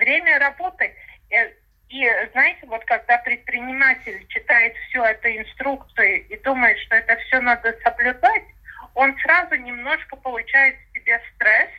время 0.01 0.39
работы. 0.39 0.93
Э, 1.29 1.51
и 1.89 2.09
знаете, 2.31 2.65
вот 2.67 2.83
когда 2.85 3.17
предприниматель 3.19 4.25
читает 4.27 4.73
все 4.89 5.03
это 5.03 5.37
инструкции 5.37 6.25
и 6.29 6.37
думает, 6.37 6.77
что 6.79 6.95
это 6.95 7.15
все 7.17 7.39
надо 7.41 7.75
соблюдать, 7.83 8.43
он 8.95 9.15
сразу 9.19 9.55
немножко 9.55 10.15
получает 10.15 10.75
в 10.75 10.97
себе 10.97 11.21
стресс, 11.35 11.69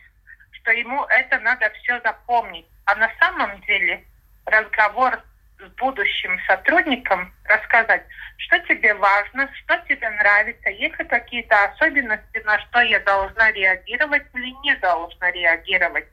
что 0.51 0.71
ему 0.71 1.03
это 1.05 1.39
надо 1.39 1.69
все 1.81 1.99
запомнить. 2.01 2.65
А 2.85 2.95
на 2.95 3.11
самом 3.19 3.59
деле 3.61 4.03
разговор 4.45 5.21
с 5.59 5.63
будущим 5.77 6.39
сотрудником 6.47 7.33
рассказать, 7.45 8.03
что 8.37 8.59
тебе 8.59 8.93
важно, 8.95 9.49
что 9.53 9.77
тебе 9.87 10.09
нравится, 10.09 10.69
есть 10.69 10.99
ли 10.99 11.05
какие-то 11.05 11.55
особенности, 11.65 12.37
на 12.45 12.59
что 12.59 12.81
я 12.81 12.99
должна 12.99 13.51
реагировать 13.51 14.23
или 14.33 14.51
не 14.63 14.75
должна 14.75 15.31
реагировать. 15.31 16.07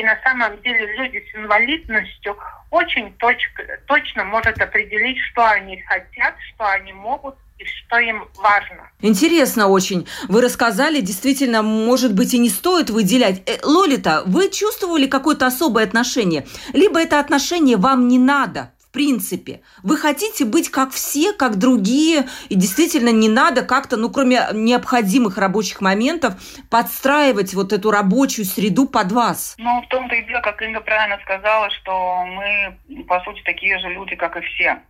И 0.00 0.02
на 0.02 0.18
самом 0.24 0.58
деле 0.62 0.96
люди 0.96 1.22
с 1.30 1.36
инвалидностью 1.36 2.34
очень 2.70 3.12
точно, 3.18 3.64
точно 3.86 4.24
могут 4.24 4.58
определить, 4.58 5.18
что 5.30 5.46
они 5.46 5.78
хотят, 5.82 6.36
что 6.54 6.66
они 6.70 6.94
могут 6.94 7.34
и 7.58 7.66
что 7.66 7.98
им 7.98 8.26
важно. 8.38 8.90
Интересно 9.02 9.68
очень. 9.68 10.08
Вы 10.26 10.40
рассказали, 10.40 11.02
действительно, 11.02 11.60
может 11.60 12.14
быть, 12.14 12.32
и 12.32 12.38
не 12.38 12.48
стоит 12.48 12.88
выделять. 12.88 13.42
Э, 13.44 13.58
Лолита, 13.62 14.22
вы 14.24 14.48
чувствовали 14.48 15.06
какое-то 15.06 15.46
особое 15.46 15.84
отношение? 15.84 16.46
Либо 16.72 16.98
это 16.98 17.20
отношение 17.20 17.76
вам 17.76 18.08
не 18.08 18.18
надо? 18.18 18.72
В 18.90 18.92
принципе. 18.92 19.60
Вы 19.84 19.96
хотите 19.96 20.44
быть 20.44 20.68
как 20.68 20.90
все, 20.90 21.32
как 21.32 21.58
другие, 21.58 22.24
и 22.48 22.56
действительно 22.56 23.10
не 23.10 23.28
надо 23.28 23.62
как-то, 23.62 23.96
ну, 23.96 24.10
кроме 24.10 24.40
необходимых 24.52 25.38
рабочих 25.38 25.80
моментов, 25.80 26.34
подстраивать 26.70 27.54
вот 27.54 27.72
эту 27.72 27.92
рабочую 27.92 28.44
среду 28.44 28.88
под 28.88 29.12
вас. 29.12 29.54
Ну, 29.58 29.80
в 29.82 29.86
том-то 29.88 30.16
и 30.16 30.26
дело, 30.26 30.40
как 30.40 30.60
Инга 30.60 30.80
правильно 30.80 31.20
сказала, 31.22 31.70
что 31.70 32.24
мы, 32.24 33.04
по 33.04 33.20
сути, 33.20 33.42
такие 33.44 33.78
же 33.78 33.90
люди, 33.90 34.16
как 34.16 34.36
и 34.36 34.40
все. 34.40 34.80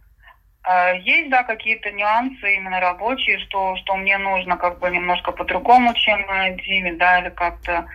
А, 0.63 0.93
есть, 0.93 1.29
да, 1.29 1.43
какие-то 1.43 1.91
нюансы 1.91 2.57
именно 2.57 2.81
рабочие, 2.81 3.39
что, 3.41 3.77
что 3.77 3.97
мне 3.97 4.17
нужно 4.17 4.57
как 4.57 4.79
бы 4.79 4.89
немножко 4.91 5.33
по-другому, 5.33 5.93
чем 5.93 6.25
Диме, 6.57 6.95
да, 6.95 7.21
или 7.21 7.29
как-то 7.29 7.87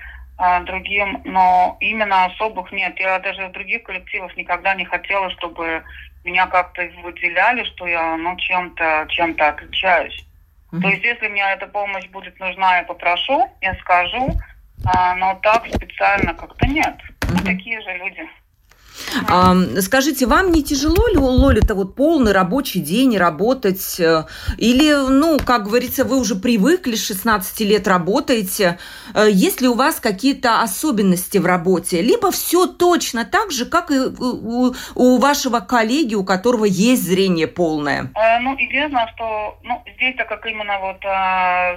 другим, 0.66 1.22
но 1.24 1.78
именно 1.80 2.26
особых 2.26 2.72
нет. 2.72 3.00
Я 3.00 3.20
даже 3.20 3.48
в 3.48 3.52
других 3.54 3.84
коллективах 3.84 4.36
никогда 4.36 4.76
не 4.76 4.86
хотела, 4.86 5.30
чтобы 5.32 5.84
меня 6.26 6.48
как-то 6.48 6.82
выделяли, 7.04 7.64
что 7.64 7.88
я 7.88 8.18
ну, 8.18 8.36
чем-то 8.38 9.06
чем 9.10 9.36
отличаюсь. 9.38 10.26
Mm-hmm. 10.72 10.82
То 10.82 10.88
есть, 10.90 11.04
если 11.04 11.28
мне 11.28 11.44
эта 11.54 11.68
помощь 11.68 12.08
будет 12.08 12.40
нужна, 12.40 12.78
я 12.78 12.84
попрошу, 12.84 13.50
я 13.62 13.76
скажу, 13.76 14.32
а, 14.86 15.16
но 15.16 15.40
так 15.42 15.68
специально 15.68 16.34
как-то 16.34 16.68
нет. 16.68 16.96
Mm-hmm. 17.22 17.32
Мы 17.32 17.40
такие 17.40 17.82
же 17.82 17.94
люди. 17.98 18.28
А, 19.30 19.56
скажите, 19.82 20.26
вам 20.26 20.52
не 20.52 20.64
тяжело 20.64 21.08
ли, 21.08 21.18
Лоли-то, 21.18 21.76
вот 21.76 21.96
полный 21.96 22.32
рабочий 22.32 22.80
день 22.80 23.18
работать? 23.18 24.00
Э, 24.00 24.26
или, 24.58 24.92
ну, 25.10 25.40
как 25.40 25.64
говорится, 25.64 26.04
вы 26.04 26.20
уже 26.20 26.36
привыкли, 26.36 26.96
16 26.96 27.62
лет 27.62 27.88
работаете? 27.88 28.78
Э, 29.14 29.28
есть 29.30 29.62
ли 29.62 29.68
у 29.68 29.74
вас 29.74 30.00
какие-то 30.00 30.62
особенности 30.62 31.38
в 31.38 31.46
работе? 31.46 32.02
Либо 32.02 32.32
все 32.32 32.68
точно 32.68 33.26
так 33.26 33.52
же, 33.52 33.66
как 33.66 33.92
и 33.92 34.00
у, 34.00 34.74
у 34.96 35.18
вашего 35.18 35.60
коллеги, 35.60 36.16
у 36.16 36.24
которого 36.24 36.66
есть 36.66 37.04
зрение 37.04 37.48
полное? 37.48 38.12
Э, 38.16 38.40
ну, 38.40 38.56
известно, 38.56 39.10
что 39.16 39.58
ну, 39.64 39.84
здесь, 39.96 40.16
так 40.16 40.28
как 40.28 40.46
именно 40.46 40.80
вот 40.80 41.02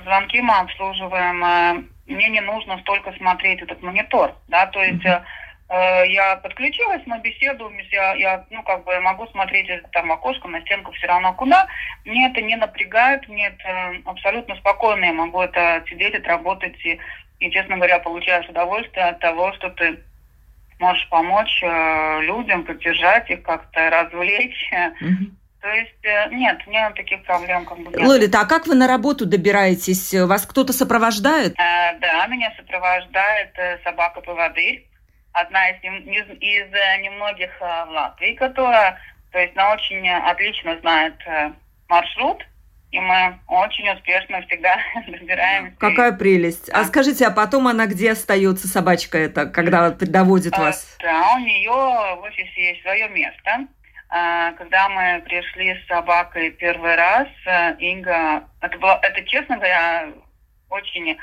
звонки 0.04 0.40
мы 0.40 0.54
обслуживаем, 0.58 1.88
мне 2.06 2.28
не 2.30 2.40
нужно 2.40 2.78
столько 2.80 3.12
смотреть 3.18 3.62
этот 3.62 3.82
монитор, 3.82 4.34
да, 4.48 4.66
то 4.66 4.82
есть... 4.82 5.04
Mm-hmm 5.04 5.47
я 5.70 6.36
подключилась, 6.36 7.02
мы 7.04 7.20
беседуем, 7.20 7.76
я, 7.92 8.14
я, 8.14 8.46
ну, 8.50 8.62
как 8.62 8.84
бы 8.84 8.98
могу 9.00 9.26
смотреть 9.28 9.68
там 9.92 10.10
окошко 10.10 10.48
на 10.48 10.60
стенку 10.62 10.92
все 10.92 11.06
равно 11.06 11.34
куда. 11.34 11.66
Мне 12.04 12.30
это 12.30 12.40
не 12.40 12.56
напрягает, 12.56 13.28
мне 13.28 13.48
это 13.48 13.94
абсолютно 14.06 14.56
спокойно, 14.56 15.04
я 15.04 15.12
могу 15.12 15.42
это 15.42 15.84
сидеть, 15.88 16.14
отработать 16.14 16.76
и, 16.84 16.98
и 17.40 17.50
честно 17.50 17.76
говоря, 17.76 17.98
получаешь 17.98 18.48
удовольствие 18.48 19.06
от 19.06 19.18
того, 19.18 19.52
что 19.54 19.68
ты 19.70 19.98
можешь 20.78 21.08
помочь 21.08 21.62
э, 21.62 22.20
людям, 22.22 22.64
поддержать 22.64 23.28
их, 23.30 23.42
как-то 23.42 23.90
развлечь. 23.90 24.70
Mm-hmm. 24.72 25.30
То 25.60 25.68
есть 25.68 26.04
э, 26.04 26.28
нет, 26.34 26.58
нет 26.66 26.94
таких 26.94 27.24
проблем 27.24 27.64
как 27.64 27.78
бы 27.78 27.90
нет. 27.90 28.08
Лолита, 28.08 28.40
а 28.40 28.46
как 28.46 28.66
вы 28.66 28.74
на 28.74 28.86
работу 28.86 29.26
добираетесь? 29.26 30.14
Вас 30.14 30.46
кто-то 30.46 30.72
сопровождает? 30.72 31.58
Э, 31.58 31.98
да, 31.98 32.26
меня 32.28 32.52
сопровождает 32.56 33.50
э, 33.56 33.78
собака-поводырь 33.84 34.86
одна 35.40 35.70
из, 35.70 35.82
из, 35.82 36.26
из 36.40 36.72
э, 36.72 37.02
немногих 37.02 37.50
э, 37.60 37.84
в 37.86 37.90
Латвии, 37.90 38.34
которая, 38.34 39.00
то 39.32 39.38
есть, 39.38 39.56
она 39.56 39.72
очень 39.72 40.08
отлично 40.08 40.78
знает 40.80 41.14
э, 41.26 41.52
маршрут, 41.88 42.44
и 42.90 43.00
мы 43.00 43.38
очень 43.48 43.88
успешно 43.90 44.42
всегда 44.42 44.78
добираемся. 45.06 45.76
Какая 45.78 46.12
прелесть. 46.12 46.70
А 46.70 46.84
скажите, 46.84 47.26
а 47.26 47.30
потом 47.30 47.68
она 47.68 47.86
где 47.86 48.12
остается, 48.12 48.68
собачка 48.68 49.18
эта, 49.18 49.46
когда 49.46 49.90
доводит 49.90 50.56
вас? 50.56 50.96
Да, 51.00 51.34
у 51.34 51.38
нее 51.40 51.70
в 51.70 52.22
офисе 52.22 52.70
есть 52.70 52.82
свое 52.82 53.08
место. 53.10 53.66
Когда 54.08 54.88
мы 54.88 55.20
пришли 55.26 55.74
с 55.74 55.86
собакой 55.86 56.50
первый 56.52 56.96
раз, 56.96 57.28
Инга, 57.78 58.44
это 58.62 58.78
было, 58.78 58.98
это, 59.02 59.22
честно 59.26 59.56
говоря, 59.56 60.08
очень 60.70 61.18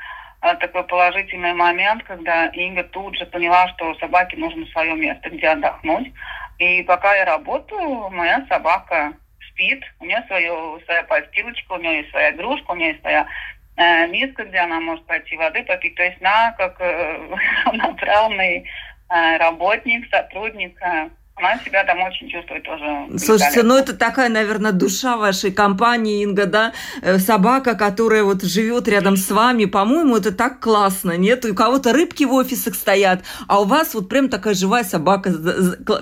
такой 0.53 0.83
положительный 0.83 1.53
момент, 1.53 2.03
когда 2.03 2.47
Инга 2.47 2.83
тут 2.83 3.17
же 3.17 3.25
поняла, 3.25 3.67
что 3.69 3.95
собаке 3.95 4.37
нужно 4.37 4.65
свое 4.67 4.93
место, 4.95 5.29
где 5.29 5.47
отдохнуть. 5.49 6.11
И 6.59 6.83
пока 6.83 7.15
я 7.15 7.25
работаю, 7.25 8.09
моя 8.11 8.45
собака 8.47 9.13
спит, 9.49 9.83
у 9.99 10.05
нее 10.05 10.23
свое, 10.27 10.79
своя 10.85 11.03
подстилочка, 11.03 11.73
у 11.73 11.77
нее 11.77 11.97
есть 11.97 12.11
своя 12.11 12.31
игрушка, 12.31 12.71
у 12.71 12.75
нее 12.75 12.89
есть 12.89 13.01
своя 13.01 13.27
э, 13.77 14.07
миска, 14.07 14.45
где 14.45 14.59
она 14.59 14.79
может 14.79 15.05
пойти 15.05 15.35
воды 15.35 15.63
попить. 15.63 15.95
То 15.95 16.03
есть 16.03 16.21
она 16.21 16.51
как 16.57 16.79
э, 16.79 17.35
равноправный 17.65 18.69
э, 19.09 19.37
работник, 19.37 20.07
сотрудник 20.09 20.79
э, 20.81 21.09
она 21.35 21.57
себя 21.59 21.83
там 21.83 22.01
очень 22.01 22.29
чувствует 22.29 22.63
тоже. 22.63 23.19
Слушайте, 23.19 23.63
ну 23.63 23.77
это 23.77 23.95
такая, 23.95 24.29
наверное, 24.29 24.71
душа 24.71 25.17
вашей 25.17 25.51
компании, 25.51 26.23
Инга, 26.23 26.45
да? 26.45 26.73
Э, 27.01 27.17
собака, 27.17 27.75
которая 27.75 28.23
вот 28.23 28.41
живет 28.43 28.87
рядом 28.87 29.17
с 29.17 29.29
вами, 29.29 29.65
по-моему, 29.65 30.15
это 30.15 30.33
так 30.33 30.61
классно, 30.61 31.17
нет? 31.17 31.43
У 31.43 31.53
кого-то 31.53 31.91
рыбки 31.91 32.23
в 32.23 32.33
офисах 32.33 32.75
стоят, 32.75 33.23
а 33.49 33.59
у 33.59 33.65
вас 33.65 33.93
вот 33.93 34.07
прям 34.07 34.29
такая 34.29 34.53
живая 34.53 34.85
собака 34.85 35.31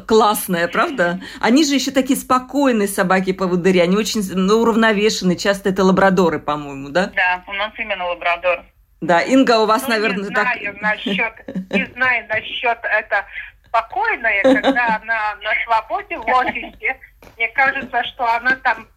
классная, 0.05 0.67
правда? 0.67 1.19
Они 1.41 1.65
же 1.65 1.73
еще 1.73 1.89
такие 1.89 2.17
спокойные 2.17 2.87
собаки-поводыри, 2.87 3.79
они 3.79 3.97
очень 3.97 4.21
ну, 4.35 4.61
уравновешенные, 4.61 5.35
часто 5.35 5.69
это 5.69 5.83
лабрадоры, 5.83 6.39
по-моему, 6.39 6.89
да? 6.89 7.11
Да, 7.15 7.43
у 7.47 7.53
нас 7.53 7.71
именно 7.79 8.05
лабрадор. 8.05 8.63
Да, 9.01 9.19
Инга, 9.21 9.59
у 9.59 9.65
вас, 9.65 9.83
ну, 9.83 9.89
наверное, 9.89 10.19
не 10.19 10.25
знаю 10.27 10.73
так... 10.73 10.81
насчет, 10.81 11.33
не 11.71 11.85
знаю 11.93 12.25
насчет 12.29 12.77
это 12.83 13.25
спокойная, 13.73 14.43
когда 14.43 14.95
она 15.01 15.35
на 15.41 15.51
свободе 15.65 16.17
в 16.17 16.27
офисе. 16.27 16.99
Мне 17.37 17.47
кажется, 17.49 18.03
что 18.03 18.31
она 18.35 18.55
там 18.57 18.87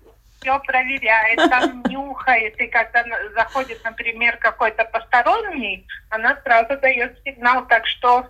все 0.41 0.59
проверяет, 0.61 1.51
там 1.51 1.83
нюхает, 1.89 2.61
и 2.61 2.67
когда 2.67 3.05
заходит, 3.35 3.83
например, 3.85 4.37
какой-то 4.37 4.85
посторонний, 4.85 5.87
она 6.11 6.39
сразу 6.43 6.79
дает 6.79 7.19
сигнал, 7.25 7.67
так 7.67 7.87
что 7.87 8.27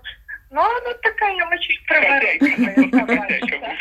ну, 0.51 0.61
она 0.61 0.95
такая 1.03 1.35
очень 1.35 1.77
проворачивая. 1.87 3.77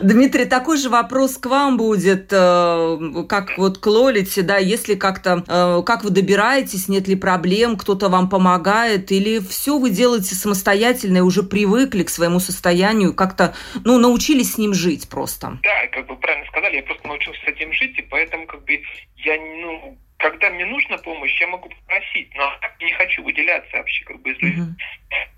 Дмитрий, 0.02 0.46
такой 0.46 0.78
же 0.78 0.90
вопрос 0.90 1.38
к 1.38 1.46
вам 1.46 1.76
будет, 1.76 2.32
э, 2.32 3.24
как 3.28 3.56
вот 3.56 3.78
к 3.78 3.86
Лолите, 3.86 4.42
да, 4.42 4.56
если 4.58 4.96
как-то, 4.96 5.44
э, 5.46 5.82
как 5.86 6.02
вы 6.02 6.10
добираетесь, 6.10 6.88
нет 6.88 7.06
ли 7.06 7.14
проблем, 7.14 7.76
кто-то 7.76 8.08
вам 8.08 8.28
помогает, 8.28 9.12
или 9.12 9.38
все 9.38 9.78
вы 9.78 9.90
делаете 9.90 10.34
самостоятельно 10.34 11.18
и 11.18 11.20
уже 11.20 11.44
привыкли 11.44 12.02
к 12.02 12.10
своему 12.10 12.40
состоянию, 12.40 13.14
как-то, 13.14 13.54
ну, 13.84 13.98
научились 13.98 14.54
с 14.54 14.58
ним 14.58 14.74
жить 14.74 15.08
просто? 15.08 15.58
Да, 15.62 15.86
как 15.92 16.06
бы 16.08 16.16
правильно 16.16 16.46
сказали, 16.48 16.76
я 16.76 16.82
просто 16.82 17.06
научился 17.06 17.40
с 17.44 17.48
этим 17.48 17.72
жить, 17.72 17.96
и 17.98 18.02
поэтому 18.02 18.46
как 18.46 18.64
бы 18.64 18.82
я, 19.16 19.36
ну, 19.36 19.98
когда 20.18 20.50
мне 20.50 20.66
нужна 20.66 20.98
помощь, 20.98 21.40
я 21.40 21.46
могу 21.46 21.68
попросить, 21.68 22.34
но 22.34 22.52
не 22.80 22.92
хочу 22.92 23.22
выделяться 23.22 23.76
вообще, 23.76 24.04
как 24.04 24.20
бы, 24.20 24.30
если 24.30 24.48
uh-huh. 24.48 24.74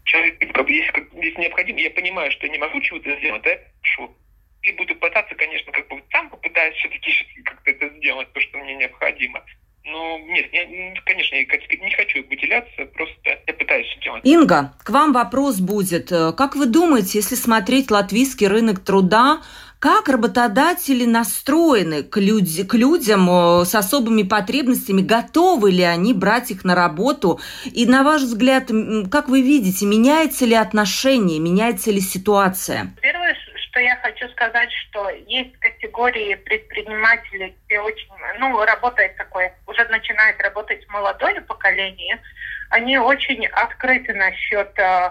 человек, 0.05 0.53
как 0.53 0.67
бы, 0.67 0.73
если, 0.73 0.91
как, 0.91 1.05
если 1.13 1.41
необходимо, 1.41 1.81
я 1.81 1.91
понимаю, 1.91 2.31
что 2.33 2.47
я 2.47 2.53
не 2.53 2.59
могу 2.59 2.81
чего-то 2.81 3.15
сделать, 3.17 3.43
да, 3.43 3.59
прошу. 3.83 4.17
И 4.63 4.73
буду 4.73 4.95
пытаться, 4.97 5.35
конечно, 5.35 5.73
как 5.73 5.87
бы 5.89 6.03
сам 6.11 6.29
попытаюсь 6.31 6.77
все-таки 6.77 7.13
как-то 7.45 7.71
это 7.71 7.89
сделать, 7.97 8.33
то, 8.33 8.41
что 8.41 8.59
мне 8.59 8.75
необходимо. 8.75 9.45
Ну, 9.85 10.19
нет, 10.29 10.47
я, 10.53 10.67
конечно, 11.05 11.35
я 11.35 11.43
не 11.43 11.95
хочу 11.95 12.25
выделяться, 12.29 12.85
просто 12.87 13.15
я 13.25 13.55
пытаюсь 13.55 13.87
сделать. 13.97 14.25
Инга, 14.25 14.75
к 14.83 14.91
вам 14.91 15.13
вопрос 15.13 15.59
будет. 15.59 16.13
Э, 16.13 16.33
как 16.33 16.55
вы 16.55 16.67
думаете, 16.67 17.19
если 17.19 17.35
смотреть 17.35 17.91
латвийский 17.91 18.47
рынок 18.47 18.85
труда, 18.85 19.41
как 19.81 20.09
работодатели 20.09 21.07
настроены 21.07 22.03
к, 22.03 22.19
люди, 22.19 22.65
к 22.65 22.75
людям 22.75 23.29
э, 23.31 23.65
с 23.65 23.75
особыми 23.75 24.23
потребностями? 24.25 25.01
Готовы 25.01 25.71
ли 25.71 25.83
они 25.83 26.13
брать 26.13 26.51
их 26.51 26.65
на 26.65 26.75
работу? 26.75 27.41
И 27.65 27.87
на 27.87 28.03
ваш 28.03 28.21
взгляд, 28.21 28.65
как 29.11 29.29
вы 29.29 29.41
видите, 29.41 29.87
меняется 29.87 30.45
ли 30.45 30.55
отношение, 30.55 31.41
меняется 31.41 31.91
ли 31.91 32.01
ситуация? 32.01 32.93
Первое, 33.01 33.35
что 33.71 33.81
я 33.81 33.97
хочу 33.97 34.29
сказать, 34.29 34.71
что 34.71 35.09
есть 35.27 35.59
категории 35.59 36.35
предпринимателей, 36.35 37.57
где 37.65 37.81
очень, 37.81 38.09
ну, 38.39 38.63
работает 38.63 39.17
такое, 39.17 39.57
уже 39.67 39.83
начинает 39.87 40.39
работать 40.43 40.87
молодое 40.89 41.41
поколение, 41.41 42.21
они 42.69 42.99
очень 42.99 43.47
открыты 43.47 44.13
насчет 44.13 44.79
э, 44.79 45.11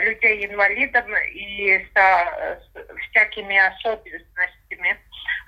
людей 0.00 0.46
инвалидов 0.46 1.04
и 1.32 1.86
со, 1.94 2.60
с 2.64 3.10
всякими 3.10 3.56
особенностями. 3.56 4.96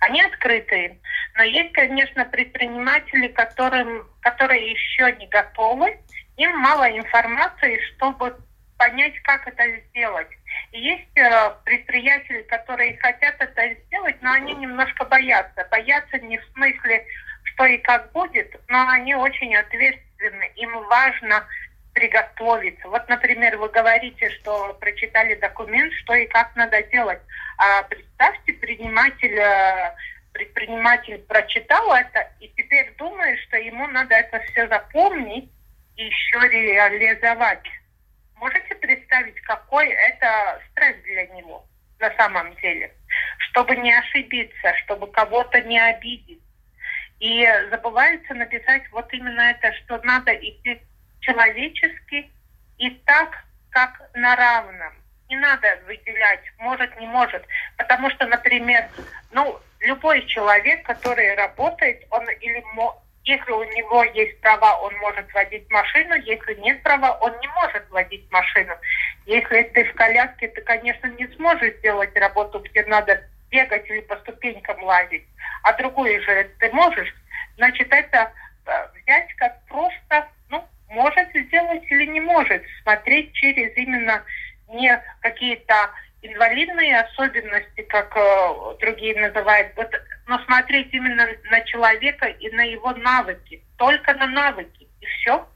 Они 0.00 0.22
открытые. 0.22 0.98
Но 1.36 1.44
есть, 1.44 1.72
конечно, 1.72 2.24
предприниматели, 2.26 3.28
которым, 3.28 4.08
которые 4.20 4.72
еще 4.72 5.12
не 5.18 5.26
готовы. 5.28 5.98
Им 6.36 6.56
мало 6.58 6.90
информации, 6.90 7.80
чтобы 7.94 8.36
понять, 8.76 9.18
как 9.22 9.46
это 9.46 9.64
сделать. 9.88 10.28
И 10.72 10.80
есть 10.80 11.16
э, 11.16 11.54
предприятия, 11.64 12.42
которые 12.44 12.96
хотят 12.98 13.36
это 13.38 13.74
сделать, 13.86 14.16
но 14.20 14.32
они 14.32 14.54
немножко 14.54 15.04
боятся. 15.04 15.66
Боятся 15.70 16.18
не 16.18 16.38
в 16.38 16.44
смысле, 16.52 17.06
что 17.44 17.64
и 17.66 17.78
как 17.78 18.12
будет, 18.12 18.54
но 18.68 18.88
они 18.88 19.14
очень 19.14 19.54
ответственны. 19.54 20.50
Им 20.56 20.72
важно 20.88 21.46
приготовиться. 21.94 22.88
Вот, 22.88 23.08
например, 23.08 23.56
вы 23.56 23.68
говорите, 23.68 24.28
что 24.30 24.74
прочитали 24.74 25.34
документ, 25.36 25.92
что 26.02 26.14
и 26.14 26.26
как 26.26 26.54
надо 26.56 26.82
делать. 26.84 27.20
А 27.56 27.82
представьте, 27.84 28.52
предприниматель, 28.52 29.38
э, 29.38 29.94
предприниматель 30.32 31.18
прочитал 31.20 31.94
это 31.94 32.28
и 32.40 32.48
теперь 32.48 32.92
думает, 32.98 33.38
что 33.40 33.56
ему 33.56 33.86
надо 33.86 34.14
это 34.14 34.40
все 34.40 34.66
запомнить 34.68 35.48
и 35.96 36.04
еще 36.04 36.48
реализовать. 36.48 37.64
Можете 38.36 38.74
представить, 38.74 39.40
какой 39.42 39.88
это 39.88 40.60
стресс 40.70 40.96
для 41.04 41.26
него 41.28 41.64
на 42.00 42.12
самом 42.16 42.54
деле? 42.56 42.92
Чтобы 43.38 43.76
не 43.76 43.96
ошибиться, 43.96 44.74
чтобы 44.84 45.06
кого-то 45.12 45.60
не 45.62 45.78
обидеть. 45.78 46.40
И 47.20 47.46
забывается 47.70 48.34
написать 48.34 48.82
вот 48.90 49.10
именно 49.12 49.40
это, 49.40 49.72
что 49.84 49.98
надо 50.02 50.32
идти 50.34 50.82
человечески 51.24 52.30
и 52.78 52.90
так, 53.06 53.44
как 53.70 54.10
на 54.14 54.36
равном. 54.36 54.92
Не 55.28 55.36
надо 55.36 55.78
выделять, 55.86 56.44
может, 56.58 56.98
не 57.00 57.06
может. 57.06 57.44
Потому 57.76 58.10
что, 58.10 58.26
например, 58.26 58.88
ну, 59.32 59.58
любой 59.80 60.24
человек, 60.26 60.84
который 60.84 61.34
работает, 61.34 62.04
он 62.10 62.28
или 62.40 62.62
если 63.24 63.52
у 63.52 63.64
него 63.64 64.04
есть 64.04 64.38
права, 64.42 64.78
он 64.80 64.94
может 64.98 65.32
водить 65.32 65.68
машину, 65.70 66.14
если 66.14 66.54
нет 66.56 66.82
права, 66.82 67.16
он 67.22 67.32
не 67.40 67.48
может 67.48 67.88
водить 67.90 68.30
машину. 68.30 68.74
Если 69.24 69.62
ты 69.74 69.84
в 69.84 69.94
коляске, 69.94 70.48
ты, 70.48 70.60
конечно, 70.60 71.06
не 71.06 71.26
сможешь 71.28 71.74
сделать 71.78 72.14
работу, 72.16 72.60
где 72.60 72.84
надо 72.84 73.22
бегать 73.50 73.88
или 73.88 74.00
по 74.02 74.16
ступенькам 74.16 74.82
лазить, 74.82 75.26
а 75.62 75.72
другую 75.72 76.22
же 76.22 76.50
ты 76.58 76.70
можешь, 76.72 77.14
значит, 77.56 77.90
это 77.90 78.30
э, 78.66 78.88
взять 78.94 79.32
как 79.36 79.64
просто 79.66 80.28
может 80.94 81.28
сделать 81.34 81.82
или 81.90 82.06
не 82.06 82.20
может, 82.20 82.62
смотреть 82.82 83.32
через 83.32 83.76
именно 83.76 84.22
не 84.72 85.02
какие-то 85.20 85.90
инвалидные 86.22 87.00
особенности, 87.00 87.82
как 87.88 88.16
э, 88.16 88.76
другие 88.80 89.14
называют, 89.20 89.72
вот, 89.76 89.88
но 90.26 90.38
смотреть 90.46 90.88
именно 90.92 91.26
на 91.50 91.60
человека 91.62 92.26
и 92.26 92.50
на 92.50 92.62
его 92.62 92.92
навыки, 92.92 93.62
только 93.76 94.14
на 94.14 94.26
навыки, 94.26 94.88
и 95.00 95.06
все. 95.06 95.46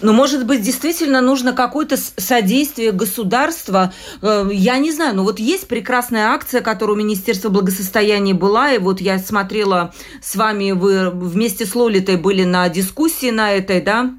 Ну, 0.00 0.12
может 0.12 0.46
быть, 0.46 0.62
действительно 0.62 1.20
нужно 1.20 1.52
какое-то 1.52 1.96
содействие 1.96 2.92
государства. 2.92 3.92
Э, 4.22 4.48
я 4.50 4.78
не 4.78 4.90
знаю, 4.90 5.14
но 5.14 5.22
вот 5.22 5.38
есть 5.38 5.68
прекрасная 5.68 6.28
акция, 6.28 6.60
которая 6.60 6.96
у 6.96 6.98
Министерства 6.98 7.48
благосостояния 7.50 8.34
была, 8.34 8.72
и 8.72 8.78
вот 8.78 9.00
я 9.00 9.18
смотрела 9.18 9.94
с 10.22 10.34
вами, 10.34 10.72
вы 10.72 11.10
вместе 11.10 11.66
с 11.66 11.74
Лолитой 11.74 12.16
были 12.16 12.44
на 12.44 12.68
дискуссии 12.68 13.30
на 13.30 13.52
этой, 13.52 13.80
да? 13.80 14.14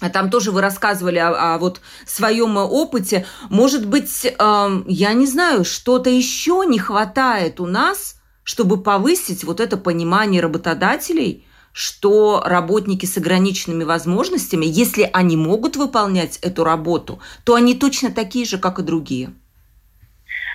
А 0.00 0.08
там 0.08 0.30
тоже 0.30 0.50
вы 0.50 0.60
рассказывали 0.60 1.18
о, 1.18 1.54
о 1.54 1.58
вот 1.58 1.80
своем 2.06 2.56
опыте. 2.56 3.26
Может 3.50 3.86
быть, 3.86 4.24
э, 4.24 4.82
я 4.86 5.12
не 5.12 5.26
знаю, 5.26 5.64
что-то 5.64 6.10
еще 6.10 6.64
не 6.66 6.78
хватает 6.78 7.60
у 7.60 7.66
нас, 7.66 8.20
чтобы 8.42 8.82
повысить 8.82 9.44
вот 9.44 9.60
это 9.60 9.76
понимание 9.76 10.40
работодателей, 10.40 11.46
что 11.72 12.42
работники 12.44 13.06
с 13.06 13.16
ограниченными 13.16 13.84
возможностями, 13.84 14.66
если 14.66 15.08
они 15.12 15.36
могут 15.36 15.76
выполнять 15.76 16.38
эту 16.38 16.64
работу, 16.64 17.20
то 17.44 17.54
они 17.54 17.74
точно 17.74 18.10
такие 18.10 18.44
же, 18.44 18.58
как 18.58 18.78
и 18.78 18.82
другие. 18.82 19.30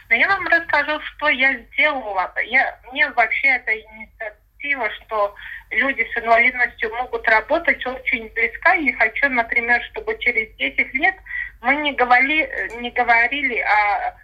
Но 0.09 0.15
я 0.15 0.27
вам 0.27 0.47
расскажу, 0.47 0.99
что 1.01 1.29
я 1.29 1.57
сделала. 1.57 2.31
Я, 2.45 2.79
мне 2.91 3.09
вообще 3.11 3.47
эта 3.47 3.71
инициатива, 3.73 4.89
что 5.05 5.33
люди 5.75 6.07
с 6.13 6.17
инвалидностью 6.17 6.93
могут 6.95 7.27
работать 7.27 7.85
очень 7.85 8.29
близко. 8.33 8.73
И 8.75 8.91
хочу, 8.93 9.29
например, 9.29 9.81
чтобы 9.91 10.17
через 10.19 10.53
10 10.55 10.93
лет 10.93 11.15
мы 11.61 11.75
не 11.77 11.93
говорили, 11.93 12.71
не 12.79 12.91
говорили 12.91 13.59
о 13.59 14.15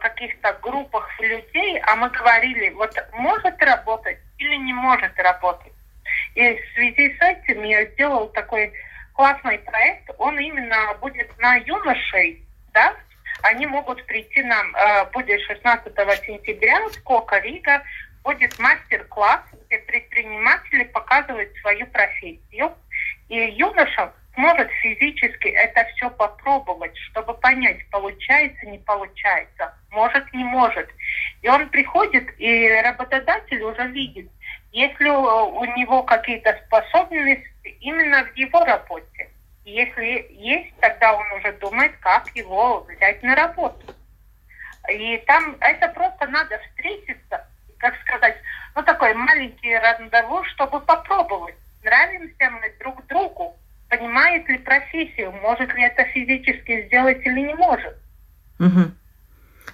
каких-то 0.00 0.56
группах 0.62 1.08
людей, 1.20 1.80
а 1.80 1.96
мы 1.96 2.08
говорили, 2.10 2.70
вот 2.70 2.94
может 3.12 3.60
работать 3.60 4.18
или 4.38 4.56
не 4.56 4.72
может 4.72 5.18
работать. 5.18 5.72
И 6.34 6.54
в 6.54 6.74
связи 6.74 7.16
с 7.16 7.22
этим 7.22 7.62
я 7.64 7.84
сделал 7.86 8.28
такой 8.28 8.72
классный 9.14 9.58
проект. 9.58 10.10
Он 10.18 10.38
именно 10.38 10.94
будет 11.00 11.36
на 11.38 11.56
юношей, 11.56 12.42
да, 12.72 12.94
они 13.42 13.66
могут 13.66 14.04
прийти 14.06 14.42
нам, 14.42 14.74
э, 14.74 15.04
будет 15.12 15.40
16 15.42 16.24
сентября, 16.24 16.88
Скока 16.90 17.38
Рига, 17.38 17.82
будет 18.22 18.58
мастер-класс, 18.58 19.42
где 19.74 19.78
предприниматели 19.78 20.84
показывают 20.84 21.52
свою 21.60 21.86
профессию, 21.86 22.72
и 23.28 23.36
юноша 23.36 24.12
сможет 24.34 24.70
физически 24.82 25.48
это 25.48 25.84
все 25.94 26.10
попробовать, 26.10 26.96
чтобы 27.10 27.34
понять, 27.34 27.78
получается, 27.90 28.66
не 28.66 28.78
получается, 28.78 29.74
может, 29.90 30.32
не 30.32 30.44
может. 30.44 30.88
И 31.42 31.48
он 31.48 31.68
приходит, 31.70 32.28
и 32.38 32.68
работодатель 32.84 33.62
уже 33.62 33.86
видит, 33.88 34.28
если 34.72 35.08
у 35.08 35.64
него 35.76 36.02
какие-то 36.02 36.60
способности 36.66 37.48
именно 37.80 38.24
в 38.24 38.36
его 38.36 38.64
работе. 38.64 39.30
Если 39.64 40.26
есть, 40.30 40.76
тогда 40.80 41.14
он 41.14 41.24
уже 41.38 41.52
думает, 41.54 41.92
как 42.00 42.28
его 42.34 42.80
взять 42.80 43.22
на 43.22 43.34
работу. 43.34 43.94
И 44.90 45.16
там 45.26 45.56
это 45.60 45.88
просто 45.88 46.26
надо 46.26 46.58
встретиться 46.58 47.46
как 47.84 48.00
сказать, 48.00 48.36
ну 48.74 48.82
такой 48.82 49.12
маленький 49.12 49.76
рандеву, 49.76 50.42
чтобы 50.44 50.80
попробовать, 50.80 51.54
нравимся 51.82 52.50
мы 52.50 52.72
друг 52.80 53.06
другу, 53.08 53.58
понимает 53.90 54.48
ли 54.48 54.56
профессию, 54.56 55.32
может 55.32 55.74
ли 55.74 55.84
это 55.84 56.04
физически 56.04 56.86
сделать 56.86 57.20
или 57.26 57.40
не 57.40 57.54
может. 57.54 57.94
Угу. 58.58 58.92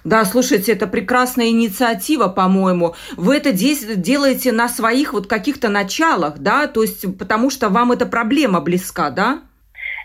Да, 0.03 0.25
слушайте, 0.25 0.73
это 0.73 0.87
прекрасная 0.87 1.47
инициатива, 1.47 2.27
по-моему. 2.27 2.95
Вы 3.15 3.37
это 3.37 3.53
делаете 3.53 4.51
на 4.51 4.67
своих 4.67 5.13
вот 5.13 5.27
каких-то 5.27 5.69
началах, 5.69 6.39
да, 6.39 6.67
то 6.67 6.81
есть 6.81 7.17
потому 7.17 7.49
что 7.49 7.69
вам 7.69 7.93
эта 7.93 8.05
проблема 8.05 8.59
близка, 8.59 9.09
да? 9.09 9.41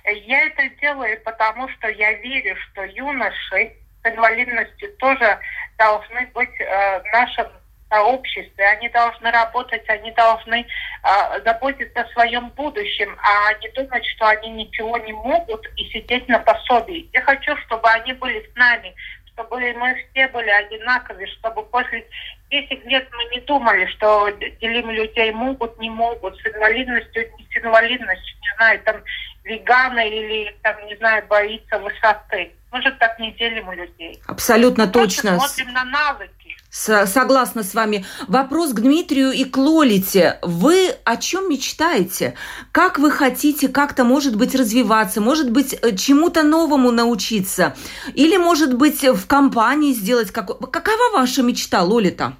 Я 0.04 0.46
это 0.46 0.62
делаю, 0.80 1.20
потому 1.24 1.68
что 1.70 1.88
я 1.88 2.12
верю, 2.12 2.54
что 2.56 2.84
юноши 2.84 3.72
с 4.04 4.08
инвалидностью 4.08 4.92
тоже 4.98 5.40
должны 5.76 6.28
быть 6.32 6.60
э, 6.60 7.00
в 7.00 7.12
нашем 7.12 7.46
сообществе, 7.88 8.66
они 8.66 8.88
должны 8.88 9.30
работать, 9.30 9.88
они 9.88 10.10
должны 10.12 10.60
э, 10.64 11.40
заботиться 11.44 12.00
о 12.00 12.08
своем 12.12 12.50
будущем, 12.50 13.16
а 13.22 13.52
не 13.54 13.68
думать, 13.70 14.04
что 14.16 14.28
они 14.28 14.50
ничего 14.50 14.96
не 14.98 15.12
могут 15.12 15.66
и 15.76 15.84
сидеть 15.90 16.28
на 16.28 16.38
пособии. 16.38 17.08
Я 17.12 17.22
хочу, 17.22 17.56
чтобы 17.58 17.88
они 17.88 18.12
были 18.14 18.40
с 18.40 18.56
нами, 18.56 18.94
чтобы 19.32 19.60
мы 19.74 19.96
все 20.10 20.28
были 20.28 20.48
одинаковые, 20.48 21.26
чтобы 21.26 21.62
после 21.64 22.06
10 22.50 22.84
лет 22.86 23.08
мы 23.12 23.24
не 23.36 23.40
думали, 23.40 23.86
что 23.86 24.30
делим 24.30 24.90
людей 24.90 25.32
могут, 25.32 25.78
не 25.78 25.90
могут, 25.90 26.36
с 26.40 26.46
инвалидностью, 26.46 27.30
не 27.38 27.44
с 27.44 27.56
инвалидностью, 27.62 28.36
не 28.40 28.56
знаю, 28.56 28.80
там 28.80 28.96
веганы 29.44 30.08
или, 30.08 30.56
там, 30.62 30.74
не 30.86 30.96
знаю, 30.96 31.24
боится 31.28 31.78
высоты. 31.78 32.52
Мы 32.72 32.82
же 32.82 32.90
так 32.92 33.18
не 33.18 33.32
делим 33.32 33.70
людей. 33.72 34.20
Абсолютно 34.26 34.86
мы 34.86 34.92
точно. 34.92 35.38
смотрим 35.38 35.72
на 35.72 35.84
навыки. 35.84 36.45
Согласна 36.70 37.62
с 37.62 37.74
вами. 37.74 38.04
Вопрос 38.28 38.72
к 38.72 38.80
Дмитрию 38.80 39.32
и 39.32 39.44
к 39.44 39.56
Лолите. 39.56 40.38
Вы 40.42 40.90
о 41.04 41.16
чем 41.16 41.48
мечтаете? 41.48 42.34
Как 42.72 42.98
вы 42.98 43.10
хотите 43.10 43.68
как-то, 43.68 44.04
может 44.04 44.36
быть, 44.36 44.54
развиваться? 44.54 45.20
Может 45.20 45.50
быть, 45.50 45.74
э, 45.74 45.96
чему-то 45.96 46.42
новому 46.42 46.90
научиться? 46.90 47.74
Или, 48.14 48.36
может 48.36 48.76
быть, 48.76 49.02
в 49.02 49.26
компании 49.26 49.92
сделать... 49.92 50.30
Как... 50.30 50.46
Какова 50.70 51.12
ваша 51.12 51.42
мечта, 51.42 51.82
Лолита? 51.82 52.34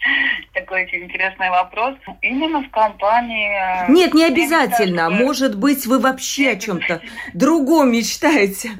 Такой 0.54 0.84
очень 0.84 1.04
интересный 1.04 1.50
вопрос. 1.50 1.96
Именно 2.22 2.62
в 2.62 2.70
компании... 2.70 3.86
Э, 3.86 3.92
Нет, 3.92 4.14
не 4.14 4.24
обязательно. 4.24 5.10
Может 5.10 5.56
быть, 5.58 5.86
вы 5.86 5.98
вообще 5.98 6.50
о 6.50 6.56
чем-то 6.56 7.02
другом 7.34 7.92
мечтаете. 7.92 8.70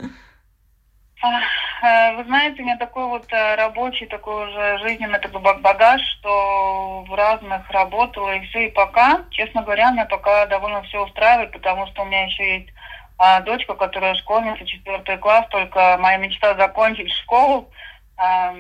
Э, 1.23 2.17
вы 2.17 2.25
знаете, 2.25 2.63
у 2.63 2.65
меня 2.65 2.77
такой 2.77 3.07
вот 3.07 3.27
э, 3.33 3.55
рабочий, 3.57 4.07
такой 4.07 4.49
уже 4.49 4.79
жизненный 4.79 5.19
такой 5.19 5.41
багаж, 5.41 6.01
что 6.19 7.05
в 7.09 7.15
разных 7.15 7.71
работала 7.71 8.35
и 8.35 8.47
все, 8.47 8.69
и 8.69 8.71
пока, 8.71 9.25
честно 9.31 9.63
говоря, 9.63 9.91
меня 9.91 10.07
пока 10.07 10.47
довольно 10.47 10.83
все 10.83 11.05
устраивает, 11.05 11.53
потому 11.53 11.87
что 11.89 12.03
у 12.03 12.05
меня 12.07 12.25
еще 12.25 12.59
есть 12.59 12.71
а, 13.19 13.41
дочка, 13.43 13.75
которая 13.75 14.15
школьница, 14.15 14.65
четвертый 14.65 15.19
класс, 15.19 15.47
только 15.51 15.99
моя 16.01 16.17
мечта 16.17 16.55
закончить 16.55 17.13
школу 17.13 17.69
а, 18.17 18.55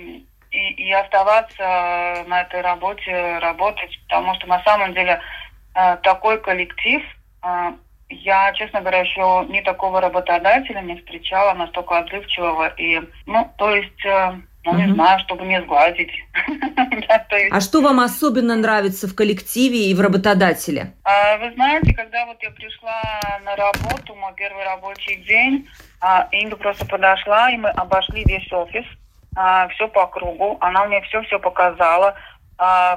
и, 0.50 0.72
и 0.72 0.92
оставаться 0.92 2.24
на 2.26 2.42
этой 2.42 2.60
работе, 2.60 3.38
работать, 3.38 3.98
потому 4.02 4.34
что 4.34 4.46
на 4.48 4.62
самом 4.64 4.92
деле 4.92 5.20
а, 5.72 5.96
такой 5.96 6.38
коллектив, 6.40 7.02
а, 7.40 7.72
я, 8.10 8.52
честно 8.52 8.80
говоря, 8.80 9.00
еще 9.00 9.46
ни 9.48 9.60
такого 9.60 10.00
работодателя 10.00 10.80
не 10.80 10.96
встречала 10.96 11.54
настолько 11.54 11.98
отзывчивого 11.98 12.68
и, 12.76 13.00
ну, 13.26 13.50
то 13.56 13.74
есть, 13.74 14.04
э, 14.04 14.32
ну, 14.64 14.74
не 14.74 14.92
знаю, 14.92 15.20
чтобы 15.20 15.44
не 15.44 15.60
сгладить. 15.62 16.10
А 17.50 17.60
что 17.60 17.80
вам 17.80 18.00
особенно 18.00 18.56
нравится 18.56 19.08
в 19.08 19.14
коллективе 19.14 19.90
и 19.90 19.94
в 19.94 20.00
работодателе? 20.00 20.92
А, 21.04 21.38
вы 21.38 21.52
знаете, 21.54 21.92
когда 21.94 22.26
вот 22.26 22.36
я 22.42 22.50
пришла 22.50 23.02
на 23.44 23.56
работу, 23.56 24.14
мой 24.14 24.32
первый 24.36 24.64
рабочий 24.64 25.16
день, 25.26 25.68
а, 26.00 26.28
Инга 26.30 26.56
просто 26.56 26.86
подошла, 26.86 27.50
и 27.50 27.56
мы 27.56 27.70
обошли 27.70 28.24
весь 28.24 28.50
офис, 28.52 28.84
а, 29.36 29.68
все 29.68 29.88
по 29.88 30.06
кругу. 30.06 30.58
Она 30.60 30.84
мне 30.84 31.00
все-все 31.02 31.38
показала, 31.38 32.16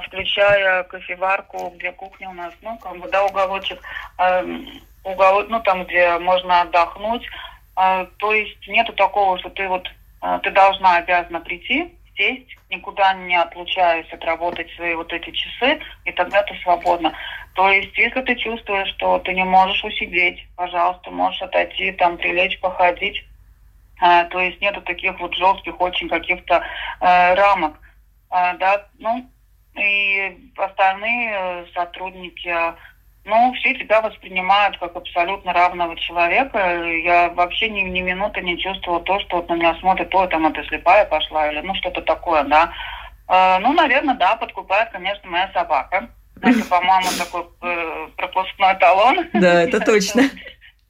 включая 0.02 0.82
кофеварку, 0.84 1.72
где 1.76 1.90
кухня 1.92 2.28
у 2.28 2.34
нас, 2.34 2.52
ну, 2.60 2.76
как 2.78 2.98
бы, 2.98 3.08
да, 3.08 3.24
уголочек, 3.24 3.80
эм, 5.04 5.12
угол, 5.12 5.44
ну 5.48 5.60
там, 5.60 5.84
где 5.84 6.18
можно 6.18 6.62
отдохнуть. 6.62 7.26
А, 7.76 8.06
то 8.18 8.32
есть 8.32 8.66
нету 8.68 8.92
такого, 8.92 9.38
что 9.38 9.50
ты 9.50 9.68
вот 9.68 9.88
а, 10.20 10.38
ты 10.38 10.50
должна 10.50 10.96
обязана 10.96 11.40
прийти, 11.40 11.92
сесть, 12.16 12.56
никуда 12.70 13.12
не 13.14 13.36
отлучаясь, 13.36 14.10
отработать 14.12 14.70
свои 14.74 14.94
вот 14.94 15.12
эти 15.12 15.30
часы, 15.30 15.80
и 16.04 16.12
тогда 16.12 16.42
ты 16.44 16.54
свободна. 16.62 17.12
То 17.54 17.68
есть, 17.68 17.96
если 17.96 18.20
ты 18.22 18.34
чувствуешь, 18.36 18.88
что 18.96 19.18
ты 19.20 19.32
не 19.32 19.44
можешь 19.44 19.84
усидеть, 19.84 20.46
пожалуйста, 20.56 21.10
можешь 21.10 21.42
отойти, 21.42 21.92
там, 21.92 22.16
прилечь, 22.16 22.60
походить. 22.60 23.24
А, 24.00 24.24
то 24.24 24.40
есть 24.40 24.60
нету 24.60 24.80
таких 24.82 25.18
вот 25.20 25.34
жестких 25.34 25.80
очень 25.80 26.08
каких-то 26.08 26.62
э, 27.00 27.34
рамок. 27.34 27.78
А, 28.28 28.54
да, 28.54 28.86
ну, 28.98 29.24
и 29.76 30.50
остальные 30.56 31.30
э, 31.32 31.66
сотрудники 31.74 32.52
ну, 33.24 33.52
все 33.54 33.74
тебя 33.74 34.02
воспринимают 34.02 34.78
как 34.78 34.94
абсолютно 34.96 35.52
равного 35.52 35.96
человека. 35.96 36.58
Я 36.58 37.30
вообще 37.30 37.70
ни, 37.70 37.80
ни 37.80 38.00
минуты 38.00 38.42
не 38.42 38.58
чувствовала 38.58 39.00
то, 39.00 39.18
что 39.20 39.36
вот 39.36 39.48
на 39.48 39.54
меня 39.54 39.74
смотрят, 39.80 40.14
ой, 40.14 40.28
там 40.28 40.46
это 40.46 40.62
слепая 40.64 41.06
пошла, 41.06 41.50
или 41.50 41.60
ну 41.60 41.74
что-то 41.74 42.02
такое, 42.02 42.44
да. 42.44 42.72
Э, 43.28 43.58
ну, 43.60 43.72
наверное, 43.72 44.14
да, 44.14 44.36
подкупает, 44.36 44.90
конечно, 44.90 45.28
моя 45.28 45.50
собака. 45.54 46.10
Это, 46.42 46.64
по-моему, 46.68 47.08
такой 47.18 47.46
э, 47.62 48.08
пропускной 48.16 48.76
талон. 48.76 49.26
Да, 49.32 49.62
это 49.62 49.80
точно. 49.84 50.24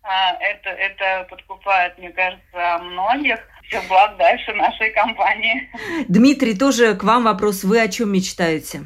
А, 0.03 0.35
это, 0.41 0.71
это 0.71 1.27
подкупает, 1.31 1.97
мне 1.99 2.11
кажется, 2.11 2.79
многих. 2.83 3.39
Все 3.69 3.81
благ 3.89 4.17
дальше 4.19 4.53
нашей 4.55 4.91
компании. 4.91 5.71
Дмитрий, 6.09 6.55
тоже 6.55 6.95
к 6.97 7.05
вам 7.05 7.25
вопрос. 7.25 7.65
Вы 7.65 7.81
о 7.81 7.89
чем 7.89 8.13
мечтаете? 8.13 8.85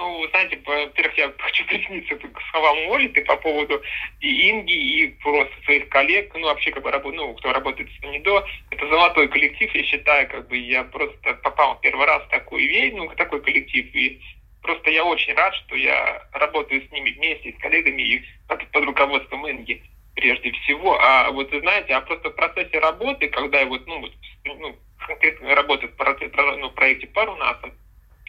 Ну, 0.00 0.26
знаете, 0.30 0.58
во-первых, 0.64 1.18
я 1.18 1.30
хочу 1.38 1.62
присоединиться 1.68 2.16
к 2.16 2.40
словам 2.50 2.90
Олиты 2.90 3.22
по 3.22 3.36
поводу 3.36 3.82
и 4.20 4.50
Инги, 4.50 4.72
и 4.72 5.08
просто 5.22 5.52
своих 5.64 5.90
коллег, 5.90 6.32
ну, 6.34 6.46
вообще, 6.46 6.70
как 6.70 6.82
бы, 6.82 7.12
ну, 7.12 7.34
кто 7.34 7.52
работает 7.52 7.90
с 7.90 8.02
НИДО, 8.02 8.46
это 8.70 8.88
золотой 8.88 9.28
коллектив, 9.28 9.70
я 9.74 9.84
считаю, 9.84 10.26
как 10.28 10.48
бы, 10.48 10.56
я 10.56 10.84
просто 10.84 11.34
попал 11.42 11.78
первый 11.80 12.06
раз 12.06 12.22
в 12.24 12.30
такой 12.30 12.66
веянь, 12.66 12.96
ну, 12.96 13.10
такой 13.14 13.42
коллектив, 13.42 13.94
и 13.94 14.18
просто 14.62 14.88
я 14.90 15.04
очень 15.04 15.34
рад, 15.34 15.54
что 15.54 15.76
я 15.76 16.26
работаю 16.32 16.80
с 16.80 16.90
ними 16.90 17.10
вместе, 17.10 17.52
с 17.52 17.60
коллегами 17.60 18.00
и 18.00 18.24
под, 18.48 18.66
под 18.70 18.84
руководством 18.84 19.50
Инги 19.50 19.82
прежде 20.14 20.52
всего. 20.52 20.98
А 20.98 21.30
вот, 21.30 21.50
знаете, 21.50 21.92
а 21.92 22.00
просто 22.00 22.30
в 22.30 22.36
процессе 22.36 22.78
работы, 22.78 23.28
когда 23.28 23.60
я 23.60 23.66
вот, 23.66 23.86
ну, 23.86 24.08
ну 24.46 24.76
конкретно 25.06 25.54
работаю 25.54 25.92
в 25.92 26.56
ну, 26.56 26.70
проекте 26.70 27.06
пару 27.06 27.36
Э, 27.36 27.70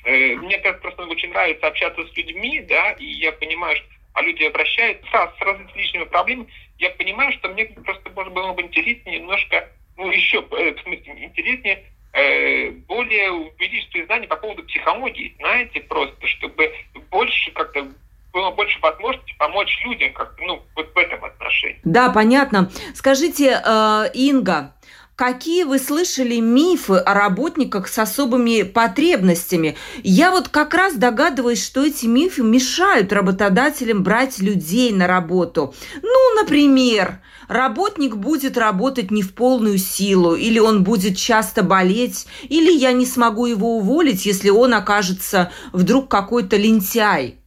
мне 0.06 0.58
как 0.60 0.82
просто 0.82 1.06
очень 1.06 1.30
нравится 1.30 1.68
общаться 1.68 2.06
с 2.06 2.18
людьми, 2.18 2.60
да, 2.62 2.92
и 2.94 3.06
я 3.06 3.32
понимаю, 3.32 3.76
что 3.78 3.86
а 4.14 4.22
люди 4.22 4.44
обращаются 4.44 5.06
с, 5.08 5.38
с 5.38 5.42
различными 5.42 6.06
проблемами, 6.06 6.48
я 6.80 6.90
понимаю, 6.92 7.32
что 7.34 7.50
мне 7.50 7.66
просто 7.66 8.10
может 8.12 8.34
было 8.34 8.54
бы 8.54 8.62
интереснее 8.62 9.20
немножко, 9.20 9.70
ну, 9.98 10.12
еще, 10.12 10.46
э, 10.52 10.74
в 10.74 10.82
смысле, 10.82 11.26
интереснее, 11.26 11.84
э, 12.14 12.72
более 12.72 13.32
увеличить 13.32 13.92
свои 13.92 14.06
знания 14.06 14.28
по 14.28 14.36
поводу 14.36 14.64
психологии, 14.64 15.36
знаете, 15.38 15.82
просто, 15.82 16.28
чтобы 16.28 16.74
больше 17.10 17.52
как-то 17.52 17.88
было 18.34 18.52
больше 18.52 18.80
возможности 18.80 19.36
помочь 19.38 19.78
людям, 19.84 20.14
как 20.14 20.36
ну, 20.40 20.64
вот 20.76 20.94
в 20.94 20.98
этом 20.98 21.24
отношении. 21.24 21.80
Да, 21.84 22.12
понятно. 22.12 22.70
Скажите, 22.96 23.62
э, 23.64 24.06
Инга, 24.14 24.74
Какие 25.22 25.66
вы 25.66 25.78
слышали 25.78 26.38
мифы 26.38 26.96
о 26.96 27.14
работниках 27.14 27.88
с 27.88 28.00
особыми 28.00 28.64
потребностями? 28.64 29.78
Я 30.02 30.32
вот 30.32 30.48
как 30.50 30.74
раз 30.74 30.96
догадываюсь, 30.96 31.64
что 31.64 31.86
эти 31.86 32.08
мифы 32.08 32.42
мешают 32.42 33.14
работодателям 33.14 34.02
брать 34.02 34.40
людей 34.40 34.92
на 34.92 35.06
работу. 35.06 35.76
Ну, 36.02 36.42
например, 36.42 37.22
работник 37.48 38.16
будет 38.16 38.58
работать 38.58 39.12
не 39.12 39.22
в 39.22 39.36
полную 39.36 39.78
силу, 39.78 40.34
или 40.34 40.58
он 40.58 40.84
будет 40.84 41.18
часто 41.18 41.62
болеть, 41.62 42.26
или 42.50 42.72
я 42.72 42.92
не 42.92 43.06
смогу 43.06 43.46
его 43.46 43.78
уволить, 43.78 44.26
если 44.26 44.50
он 44.50 44.74
окажется 44.74 45.52
вдруг 45.72 46.10
какой-то 46.10 46.58
лентяй. 46.58 47.41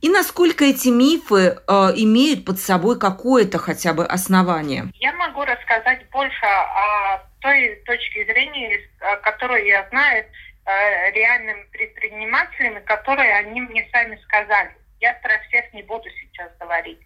И 0.00 0.08
насколько 0.08 0.64
эти 0.64 0.88
мифы 0.88 1.56
э, 1.56 1.72
имеют 1.96 2.44
под 2.44 2.58
собой 2.58 2.98
какое-то 2.98 3.58
хотя 3.58 3.92
бы 3.92 4.06
основание? 4.06 4.84
Я 4.94 5.12
могу 5.12 5.44
рассказать 5.44 6.08
больше 6.10 6.44
о 6.44 7.22
той 7.40 7.82
точке 7.84 8.24
зрения, 8.24 8.80
которую 9.22 9.66
я 9.66 9.86
знаю 9.90 10.24
э, 10.24 11.10
реальными 11.12 11.64
предпринимателями, 11.72 12.80
которые 12.80 13.34
они 13.36 13.60
мне 13.60 13.86
сами 13.92 14.18
сказали. 14.24 14.72
Я 15.00 15.12
про 15.22 15.38
всех 15.48 15.72
не 15.74 15.82
буду 15.82 16.08
сейчас 16.20 16.50
говорить. 16.58 17.00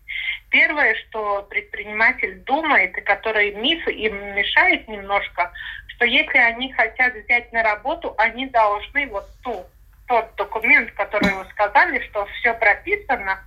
Первое, 0.50 0.94
что 0.94 1.42
предприниматель 1.50 2.36
думает, 2.44 2.96
и 2.96 3.00
который 3.00 3.52
миф 3.54 3.86
им 3.88 4.36
мешает 4.36 4.86
немножко, 4.86 5.52
что 5.88 6.04
если 6.04 6.38
они 6.38 6.72
хотят 6.72 7.14
взять 7.14 7.52
на 7.52 7.64
работу, 7.64 8.14
они 8.18 8.46
должны 8.46 9.08
вот 9.08 9.26
ту 9.42 9.66
тот 10.08 10.34
документ, 10.36 10.90
который 10.92 11.32
вы 11.34 11.44
сказали, 11.50 12.00
что 12.08 12.26
все 12.26 12.54
прописано, 12.54 13.38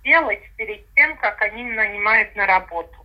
сделать 0.00 0.42
перед 0.56 0.92
тем, 0.94 1.16
как 1.16 1.40
они 1.42 1.62
нанимают 1.64 2.34
на 2.36 2.46
работу. 2.46 3.02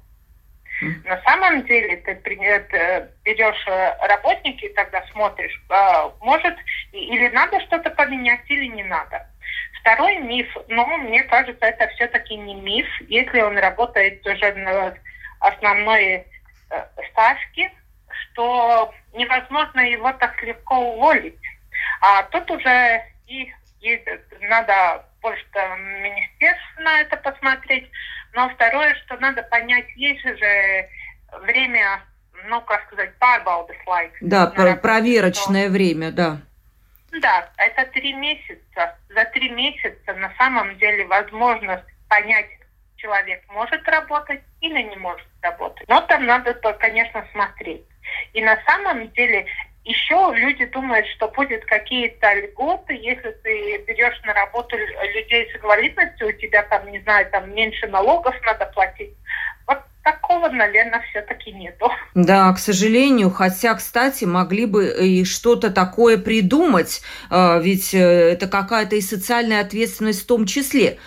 На 1.06 1.20
самом 1.24 1.64
деле 1.66 1.98
ты 1.98 2.12
э, 2.12 3.08
берешь 3.24 3.68
э, 3.68 4.08
работники 4.08 4.66
и 4.66 4.74
тогда 4.74 5.04
смотришь, 5.12 5.60
а, 5.70 6.12
может 6.22 6.56
или 6.92 7.30
надо 7.30 7.60
что-то 7.62 7.90
поменять, 7.90 8.42
или 8.48 8.68
не 8.68 8.84
надо. 8.84 9.28
Второй 9.80 10.18
миф, 10.18 10.56
ну, 10.68 10.86
мне 10.98 11.24
кажется, 11.24 11.66
это 11.66 11.88
все-таки 11.96 12.36
не 12.36 12.54
миф, 12.54 12.88
если 13.08 13.42
он 13.42 13.58
работает 13.58 14.26
уже 14.28 14.54
на 14.54 14.94
основной 15.40 16.04
э, 16.04 16.24
ставке, 17.12 17.72
что 18.10 18.94
невозможно 19.14 19.80
его 19.80 20.14
так 20.14 20.42
легко 20.44 20.76
уволить. 20.78 21.40
А 22.02 22.24
тут 22.24 22.50
уже 22.52 23.04
и, 23.28 23.52
и 23.82 24.04
надо 24.42 25.06
больше 25.22 25.46
министерств 25.78 26.80
на 26.80 27.02
это 27.02 27.18
посмотреть. 27.18 27.90
Но 28.34 28.50
второе, 28.50 28.96
что 28.96 29.18
надо 29.18 29.44
понять, 29.44 29.88
есть 29.96 30.22
же 30.24 30.90
время, 31.42 32.02
ну, 32.46 32.62
как 32.62 32.86
сказать, 32.88 33.12
pārbaudas 33.20 33.78
лайк. 33.86 34.14
Да, 34.22 34.48
проверочное 34.48 35.64
что... 35.64 35.74
время, 35.74 36.12
да. 36.12 36.38
Да, 37.22 37.50
это 37.58 37.86
три 37.92 38.14
месяца. 38.14 38.96
За 39.10 39.26
три 39.26 39.50
месяца 39.50 40.14
на 40.14 40.32
самом 40.38 40.78
деле 40.78 41.06
возможность 41.06 41.86
понять, 42.10 42.48
человек 42.98 43.44
может 43.50 43.88
работать 43.88 44.42
или 44.62 44.82
не 44.82 44.96
может 44.98 45.28
работать. 45.42 45.88
Но 45.88 46.02
там 46.02 46.26
надо, 46.26 46.54
конечно, 46.54 47.26
смотреть. 47.32 47.86
И 48.34 48.42
на 48.42 48.58
самом 48.66 49.10
деле 49.12 49.46
еще 49.88 50.34
люди 50.36 50.66
думают, 50.66 51.08
что 51.08 51.30
будет 51.30 51.64
какие-то 51.66 52.34
льготы, 52.34 52.94
если 52.94 53.32
ты 53.44 53.78
берешь 53.88 54.22
на 54.24 54.34
работу 54.34 54.76
людей 54.78 55.50
с 55.50 55.56
инвалидностью, 55.56 56.28
у 56.28 56.32
тебя 56.34 56.64
там, 56.64 56.92
не 56.92 57.00
знаю, 57.00 57.30
там 57.32 57.54
меньше 57.56 57.88
налогов 57.88 58.36
надо 58.46 58.66
платить. 58.68 59.16
Вот 59.66 59.80
такого, 60.08 60.48
наверное, 60.50 61.04
все-таки 61.10 61.52
нету. 61.52 61.90
Да, 62.16 62.54
к 62.54 62.60
сожалению, 62.60 63.30
хотя, 63.30 63.76
кстати, 63.76 64.24
могли 64.24 64.66
бы 64.66 64.88
и 64.88 65.26
что-то 65.26 65.70
такое 65.70 66.18
придумать, 66.18 67.02
а, 67.30 67.60
ведь 67.60 67.94
э, 67.94 68.00
это 68.00 68.48
какая-то 68.48 68.96
и 68.96 69.02
социальная 69.02 69.62
ответственность 69.62 70.24
в 70.24 70.28
том 70.28 70.46
числе. 70.46 70.98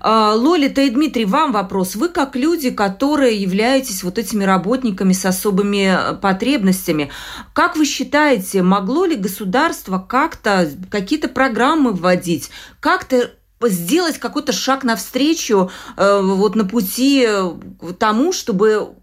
А, 0.00 0.32
Лолита 0.34 0.80
и 0.80 0.90
Дмитрий, 0.90 1.26
вам 1.26 1.52
вопрос. 1.52 1.96
Вы 1.96 2.08
как 2.08 2.34
люди, 2.34 2.70
которые 2.70 3.36
являетесь 3.36 4.02
вот 4.02 4.18
этими 4.18 4.44
работниками 4.44 5.12
с 5.12 5.26
особыми 5.26 5.94
э, 5.94 6.14
потребностями, 6.14 7.10
как 7.52 7.76
вы 7.76 7.84
считаете, 7.84 8.62
могло 8.62 9.04
ли 9.04 9.16
государство 9.16 9.98
как-то 9.98 10.70
какие-то 10.90 11.28
программы 11.28 11.92
вводить, 11.92 12.50
как-то 12.80 13.32
сделать 13.62 14.18
какой-то 14.18 14.52
шаг 14.52 14.84
навстречу 14.84 15.70
э, 15.96 16.20
вот 16.22 16.56
на 16.56 16.64
пути 16.64 17.26
к 17.26 17.94
тому, 17.98 18.32
чтобы 18.32 18.94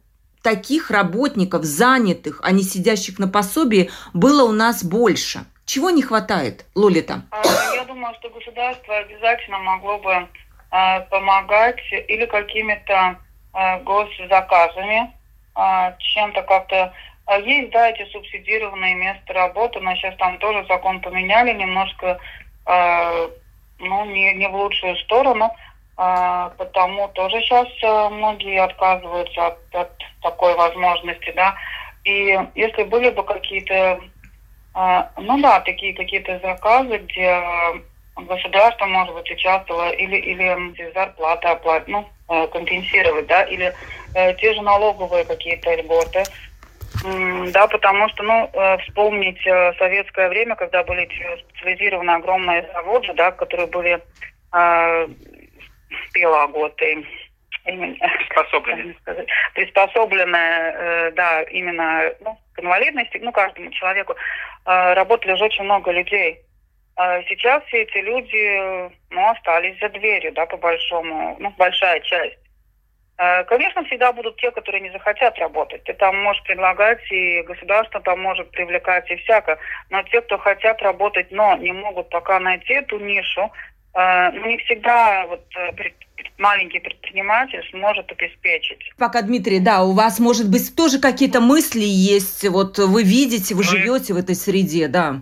таких 0.41 0.91
работников, 0.91 1.63
занятых, 1.63 2.41
а 2.43 2.51
не 2.51 2.63
сидящих 2.63 3.19
на 3.19 3.27
пособии, 3.27 3.89
было 4.13 4.43
у 4.43 4.51
нас 4.51 4.83
больше? 4.83 5.45
Чего 5.65 5.89
не 5.89 6.01
хватает, 6.01 6.65
Лолита? 6.75 7.23
А, 7.31 7.41
я 7.75 7.85
думаю, 7.85 8.13
что 8.19 8.29
государство 8.29 8.97
обязательно 8.97 9.59
могло 9.59 9.97
бы 9.99 10.27
Э, 10.73 11.01
помогать 11.01 11.79
или 11.91 12.25
какими-то 12.25 13.17
э, 13.53 13.79
госзаказами, 13.81 15.13
э, 15.55 15.93
чем-то 15.99 16.41
как-то 16.41 16.91
есть, 17.45 17.69
да, 17.69 17.91
эти 17.91 18.09
субсидированные 18.11 18.95
места 18.95 19.33
работы, 19.33 19.79
но 19.81 19.93
сейчас 19.95 20.15
там 20.17 20.39
тоже 20.39 20.65
закон 20.67 20.99
поменяли 20.99 21.53
немножко, 21.53 22.19
ну, 23.83 24.05
не, 24.05 24.33
не 24.35 24.47
в 24.47 24.55
лучшую 24.55 24.95
сторону, 24.97 25.51
потому 25.95 27.07
тоже 27.09 27.39
сейчас 27.41 27.67
многие 28.11 28.59
отказываются 28.61 29.47
от, 29.47 29.75
от 29.75 29.91
такой 30.21 30.55
возможности, 30.55 31.31
да. 31.35 31.55
И 32.03 32.39
если 32.55 32.83
были 32.83 33.11
бы 33.11 33.23
какие-то, 33.23 34.01
ну 34.73 35.41
да, 35.41 35.59
такие 35.59 35.93
какие-то 35.93 36.39
заказы, 36.39 36.97
где 36.97 37.39
государство, 38.15 38.85
может 38.85 39.13
быть, 39.15 39.31
участвовало 39.31 39.89
или, 39.89 40.17
или 40.17 40.91
зарплата 40.93 41.51
оплат, 41.51 41.87
ну, 41.87 42.07
э, 42.29 42.47
компенсировать, 42.47 43.27
да, 43.27 43.43
или 43.43 43.73
э, 44.15 44.33
те 44.35 44.53
же 44.53 44.61
налоговые 44.61 45.25
какие-то 45.25 45.73
льготы. 45.75 46.23
Да, 47.03 47.67
потому 47.67 48.07
что, 48.09 48.23
ну, 48.23 48.49
э, 48.53 48.77
вспомнить 48.79 49.45
э, 49.45 49.73
советское 49.77 50.29
время, 50.29 50.55
когда 50.55 50.83
были 50.83 51.09
специализированы 51.49 52.11
огромные 52.11 52.69
заводы, 52.73 53.13
да, 53.13 53.31
которые 53.31 53.67
были 53.67 54.01
э, 54.53 55.07
пилоготы, 56.13 57.05
приспособлены, 57.65 58.95
приспособлены, 59.53 60.37
э, 60.37 61.11
да, 61.11 61.41
именно 61.43 62.13
ну, 62.21 62.37
к 62.53 62.59
инвалидности, 62.59 63.19
ну, 63.21 63.33
каждому 63.33 63.69
человеку, 63.71 64.13
э, 64.13 64.93
работали 64.93 65.35
же 65.35 65.43
очень 65.43 65.65
много 65.65 65.91
людей. 65.91 66.39
А 66.95 67.21
сейчас 67.23 67.63
все 67.65 67.81
эти 67.83 67.97
люди, 67.97 68.91
ну, 69.09 69.29
остались 69.29 69.79
за 69.79 69.89
дверью, 69.89 70.31
да, 70.33 70.45
по 70.45 70.57
большому, 70.57 71.35
ну, 71.39 71.49
большая 71.57 71.99
часть. 72.01 72.42
А, 73.17 73.43
конечно, 73.43 73.83
всегда 73.85 74.11
будут 74.11 74.37
те, 74.37 74.51
которые 74.51 74.81
не 74.81 74.91
захотят 74.91 75.37
работать. 75.37 75.83
Ты 75.83 75.93
там 75.93 76.17
можешь 76.23 76.43
предлагать, 76.43 76.99
и 77.11 77.43
государство 77.43 78.01
там 78.01 78.19
может 78.21 78.49
привлекать 78.51 79.09
и 79.11 79.15
всяко. 79.17 79.59
Но 79.89 80.01
те, 80.03 80.21
кто 80.21 80.37
хотят 80.37 80.81
работать, 80.81 81.31
но 81.31 81.55
не 81.57 81.71
могут 81.71 82.09
пока 82.09 82.39
найти 82.39 82.73
эту 82.73 82.99
нишу, 82.99 83.51
а, 83.93 84.31
ну, 84.31 84.47
не 84.47 84.57
всегда 84.57 85.27
вот 85.27 85.45
э, 85.55 85.71
маленький 86.39 86.79
предприниматель 86.79 87.63
сможет 87.69 88.11
обеспечить. 88.11 88.91
Пока, 88.97 89.21
Дмитрий, 89.21 89.59
да, 89.59 89.83
у 89.83 89.93
вас, 89.93 90.19
может 90.19 90.49
быть, 90.49 90.75
тоже 90.75 90.99
какие-то 90.99 91.39
мысли 91.39 91.85
есть, 91.85 92.47
вот 92.47 92.79
вы 92.79 93.03
видите, 93.03 93.53
вы 93.53 93.63
ну, 93.63 93.69
живете 93.69 94.13
в 94.13 94.17
этой 94.17 94.35
среде, 94.35 94.87
да? 94.87 95.21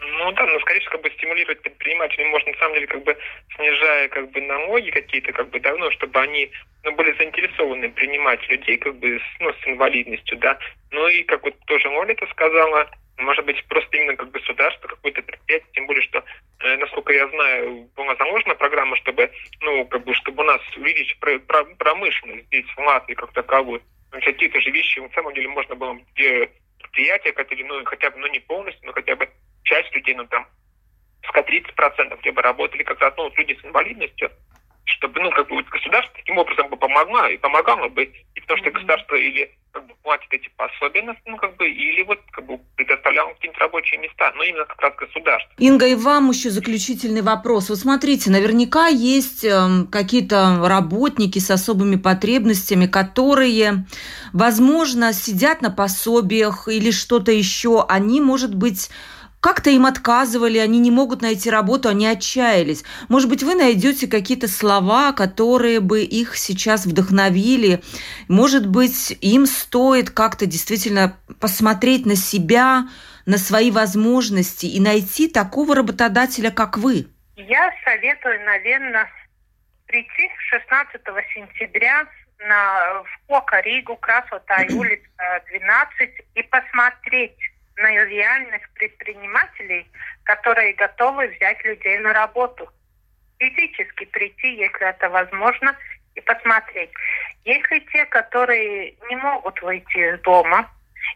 Ну 0.00 0.32
да, 0.32 0.46
но 0.46 0.60
скорее 0.60 0.80
всего, 0.80 0.92
как 0.92 1.02
бы 1.02 1.10
стимулировать 1.10 1.60
предпринимателей 1.62 2.24
можно 2.26 2.52
на 2.52 2.58
самом 2.58 2.74
деле 2.74 2.86
как 2.86 3.02
бы 3.02 3.16
снижая 3.56 4.08
как 4.08 4.30
бы 4.30 4.40
налоги 4.40 4.90
какие-то 4.90 5.32
как 5.32 5.50
бы 5.50 5.58
давно, 5.58 5.90
чтобы 5.90 6.20
они 6.20 6.50
ну, 6.84 6.92
были 6.92 7.12
заинтересованы 7.18 7.90
принимать 7.90 8.48
людей 8.48 8.78
как 8.78 8.96
бы 8.96 9.18
с, 9.18 9.40
ну, 9.40 9.52
с 9.52 9.66
инвалидностью, 9.66 10.38
да. 10.38 10.58
Ну 10.92 11.08
и 11.08 11.24
как 11.24 11.42
вот 11.42 11.54
тоже 11.66 11.88
Лолита 11.88 12.26
сказала, 12.28 12.88
может 13.18 13.44
быть, 13.44 13.64
просто 13.66 13.96
именно 13.96 14.16
как 14.16 14.30
государство, 14.30 14.86
какое-то 14.86 15.22
предприятие, 15.22 15.68
тем 15.72 15.86
более, 15.86 16.02
что, 16.02 16.22
э, 16.60 16.76
насколько 16.76 17.12
я 17.12 17.26
знаю, 17.28 17.88
была 17.96 18.14
заложена 18.16 18.54
программа, 18.54 18.96
чтобы, 18.96 19.30
ну, 19.60 19.84
как 19.86 20.04
бы, 20.04 20.14
чтобы 20.14 20.42
у 20.42 20.46
нас 20.46 20.60
увеличить 20.76 21.18
промышленность 21.78 22.46
здесь, 22.46 22.66
в 22.76 22.78
Латвии, 22.78 23.14
как 23.14 23.32
таковую. 23.32 23.82
Какие-то 24.10 24.60
же 24.60 24.70
вещи, 24.70 25.00
на 25.00 25.10
самом 25.10 25.34
деле, 25.34 25.48
можно 25.48 25.74
было 25.74 25.98
где 26.14 26.48
предприятия, 26.78 27.32
которые, 27.32 27.66
ну, 27.66 27.84
хотя 27.84 28.10
бы, 28.10 28.18
ну, 28.18 28.28
не 28.28 28.40
полностью, 28.40 28.86
но 28.86 28.92
хотя 28.92 29.16
бы 29.16 29.28
часть 29.68 29.94
людей, 29.94 30.14
ну 30.14 30.26
там, 30.26 30.46
пускай 31.22 31.42
30% 31.42 32.18
где 32.20 32.32
бы 32.32 32.42
работали 32.42 32.82
как 32.82 33.00
раз, 33.00 33.14
ну, 33.16 33.30
люди 33.36 33.56
с 33.60 33.64
инвалидностью, 33.64 34.30
чтобы, 34.84 35.20
ну, 35.20 35.30
как 35.30 35.48
бы 35.48 35.62
государство 35.62 36.14
таким 36.16 36.38
образом 36.38 36.68
бы 36.68 36.76
помогло 36.76 37.26
и 37.26 37.36
помогало 37.36 37.88
бы, 37.88 38.04
и 38.04 38.40
потому 38.40 38.58
что 38.58 38.70
государство 38.70 39.14
или 39.14 39.50
как 39.70 39.86
бы 39.86 39.94
платит 40.02 40.32
эти 40.32 40.50
пособия, 40.56 41.14
ну, 41.26 41.36
как 41.36 41.56
бы, 41.56 41.68
или 41.68 42.02
вот 42.04 42.18
как 42.32 42.46
бы 42.46 42.58
предоставляло 42.76 43.34
какие-то 43.34 43.60
рабочие 43.60 44.00
места, 44.00 44.32
но 44.34 44.42
именно 44.42 44.64
как 44.64 44.80
раз 44.80 44.94
государство. 44.96 45.52
Инга, 45.58 45.86
и 45.86 45.94
вам 45.94 46.30
еще 46.30 46.48
заключительный 46.48 47.20
вопрос. 47.20 47.68
Вот 47.68 47.78
смотрите, 47.78 48.30
наверняка 48.30 48.86
есть 48.86 49.44
э, 49.44 49.84
какие-то 49.92 50.66
работники 50.66 51.38
с 51.38 51.50
особыми 51.50 51.96
потребностями, 51.96 52.86
которые, 52.86 53.84
возможно, 54.32 55.12
сидят 55.12 55.60
на 55.60 55.70
пособиях 55.70 56.68
или 56.68 56.90
что-то 56.90 57.30
еще, 57.30 57.84
они, 57.86 58.22
может 58.22 58.54
быть, 58.54 58.88
как-то 59.40 59.70
им 59.70 59.86
отказывали, 59.86 60.58
они 60.58 60.78
не 60.78 60.90
могут 60.90 61.22
найти 61.22 61.50
работу, 61.50 61.88
они 61.88 62.06
отчаялись. 62.06 62.84
Может 63.08 63.28
быть, 63.28 63.42
вы 63.42 63.54
найдете 63.54 64.08
какие-то 64.08 64.48
слова, 64.48 65.12
которые 65.12 65.80
бы 65.80 66.02
их 66.02 66.36
сейчас 66.36 66.86
вдохновили. 66.86 67.80
Может 68.28 68.66
быть, 68.66 69.16
им 69.20 69.46
стоит 69.46 70.10
как-то 70.10 70.46
действительно 70.46 71.16
посмотреть 71.40 72.04
на 72.04 72.16
себя, 72.16 72.88
на 73.26 73.38
свои 73.38 73.70
возможности 73.70 74.66
и 74.66 74.80
найти 74.80 75.28
такого 75.28 75.74
работодателя, 75.74 76.50
как 76.50 76.78
вы. 76.78 77.06
Я 77.36 77.70
советую, 77.84 78.44
наверное, 78.44 79.08
прийти 79.86 80.30
16 80.50 81.00
сентября 81.34 82.06
на, 82.40 83.02
в 83.02 83.26
Кока 83.26 83.60
Ригу, 83.60 83.96
Красота, 83.96 84.64
улица 84.70 85.42
12 85.50 86.10
и 86.34 86.42
посмотреть 86.42 87.36
на 87.78 88.04
реальных 88.04 88.68
предпринимателей, 88.74 89.86
которые 90.24 90.74
готовы 90.74 91.28
взять 91.28 91.64
людей 91.64 91.98
на 91.98 92.12
работу. 92.12 92.68
Физически 93.38 94.04
прийти, 94.06 94.56
если 94.56 94.88
это 94.88 95.08
возможно, 95.08 95.76
и 96.14 96.20
посмотреть. 96.20 96.90
Если 97.44 97.78
те, 97.92 98.04
которые 98.06 98.94
не 99.08 99.16
могут 99.16 99.62
выйти 99.62 100.14
из 100.14 100.20
дома, 100.20 100.68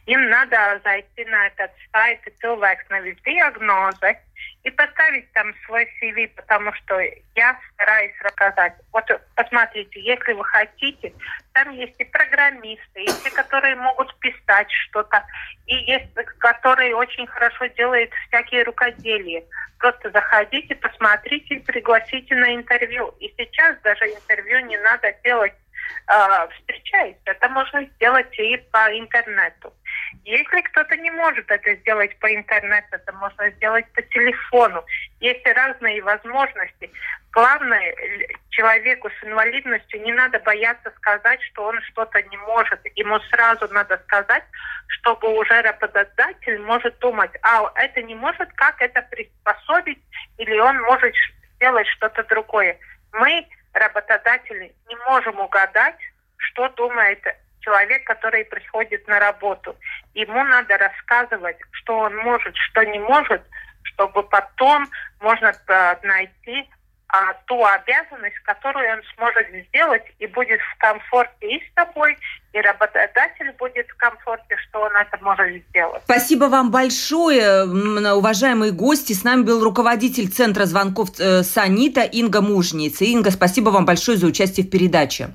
им 0.06 0.28
надо 0.28 0.80
зайти 0.84 1.24
на 1.24 1.48
этот 1.48 1.72
сайт 1.92 2.20
«Cilvēks 2.42 2.88
nevis 2.90 3.18
диагнозы» 3.24 4.16
и 4.62 4.70
поставить 4.70 5.30
там 5.32 5.52
свой 5.66 5.88
CV, 6.00 6.28
потому 6.28 6.72
что 6.74 7.00
я 7.34 7.58
стараюсь 7.74 8.14
рассказать. 8.20 8.74
Вот 8.92 9.04
посмотрите, 9.34 10.00
если 10.00 10.32
вы 10.32 10.44
хотите, 10.44 11.12
там 11.52 11.70
есть 11.70 11.98
и 11.98 12.04
программисты, 12.04 13.00
есть 13.00 13.24
те, 13.24 13.30
которые 13.30 13.74
могут 13.76 14.14
писать 14.20 14.70
что-то, 14.70 15.24
и 15.66 15.74
есть, 15.74 16.12
которые 16.38 16.94
очень 16.94 17.26
хорошо 17.26 17.66
делают 17.66 18.10
всякие 18.28 18.62
рукоделия. 18.62 19.42
Просто 19.78 20.10
заходите, 20.10 20.76
посмотрите, 20.76 21.56
пригласите 21.60 22.34
на 22.36 22.54
интервью. 22.54 23.12
И 23.18 23.34
сейчас 23.36 23.76
даже 23.82 24.04
интервью 24.06 24.60
не 24.66 24.78
надо 24.78 25.12
делать 25.24 25.54
э, 26.08 26.48
встречаясь. 26.56 27.16
Это 27.24 27.48
можно 27.48 27.84
сделать 27.96 28.38
и 28.38 28.56
по 28.70 28.96
интернету. 28.96 29.72
Если 30.24 30.60
кто-то 30.62 30.96
не 30.96 31.10
может 31.10 31.50
это 31.50 31.74
сделать 31.76 32.16
по 32.18 32.32
интернету, 32.32 32.88
это 32.92 33.12
можно 33.14 33.50
сделать 33.50 33.86
по 33.92 34.02
телефону. 34.02 34.84
Есть 35.20 35.46
разные 35.46 36.02
возможности. 36.02 36.90
Главное, 37.32 37.94
человеку 38.50 39.08
с 39.10 39.24
инвалидностью 39.24 40.02
не 40.02 40.12
надо 40.12 40.38
бояться 40.40 40.92
сказать, 40.96 41.42
что 41.42 41.64
он 41.64 41.80
что-то 41.82 42.22
не 42.22 42.36
может. 42.36 42.80
Ему 42.94 43.18
сразу 43.30 43.66
надо 43.72 43.98
сказать, 44.04 44.44
чтобы 44.88 45.36
уже 45.38 45.62
работодатель 45.62 46.58
может 46.60 46.98
думать, 46.98 47.32
а 47.42 47.72
это 47.76 48.02
не 48.02 48.14
может, 48.14 48.52
как 48.54 48.80
это 48.80 49.02
приспособить, 49.02 50.02
или 50.38 50.58
он 50.58 50.80
может 50.82 51.14
сделать 51.56 51.86
что-то 51.88 52.22
другое. 52.24 52.78
Мы, 53.12 53.46
работодатели, 53.72 54.74
не 54.88 54.96
можем 55.08 55.40
угадать, 55.40 55.98
что 56.36 56.68
думает 56.70 57.24
человек, 57.62 58.04
который 58.04 58.44
приходит 58.44 59.06
на 59.08 59.18
работу. 59.18 59.76
Ему 60.14 60.42
надо 60.44 60.76
рассказывать, 60.76 61.56
что 61.72 61.98
он 61.98 62.16
может, 62.16 62.54
что 62.56 62.84
не 62.84 62.98
может, 62.98 63.42
чтобы 63.82 64.22
потом 64.24 64.86
можно 65.20 65.52
э, 65.68 65.96
найти 66.02 66.68
а, 67.08 67.34
ту 67.46 67.62
обязанность, 67.62 68.38
которую 68.44 68.90
он 68.90 69.02
сможет 69.14 69.46
сделать 69.68 70.02
и 70.18 70.26
будет 70.26 70.60
в 70.60 70.78
комфорте 70.78 71.46
и 71.46 71.60
с 71.60 71.74
тобой, 71.74 72.16
и 72.54 72.60
работодатель 72.60 73.52
будет 73.58 73.86
в 73.88 73.96
комфорте, 73.98 74.56
что 74.56 74.80
он 74.80 74.92
это 74.96 75.22
может 75.22 75.62
сделать. 75.68 76.02
Спасибо 76.04 76.44
вам 76.46 76.70
большое, 76.70 77.64
уважаемые 78.14 78.72
гости. 78.72 79.12
С 79.12 79.24
нами 79.24 79.42
был 79.42 79.62
руководитель 79.62 80.28
Центра 80.28 80.64
звонков 80.64 81.10
э, 81.18 81.42
Санита 81.42 82.00
Инга 82.00 82.40
Мужница. 82.40 83.04
Инга, 83.04 83.30
спасибо 83.30 83.68
вам 83.68 83.84
большое 83.84 84.16
за 84.16 84.26
участие 84.26 84.66
в 84.66 84.70
передаче. 84.70 85.34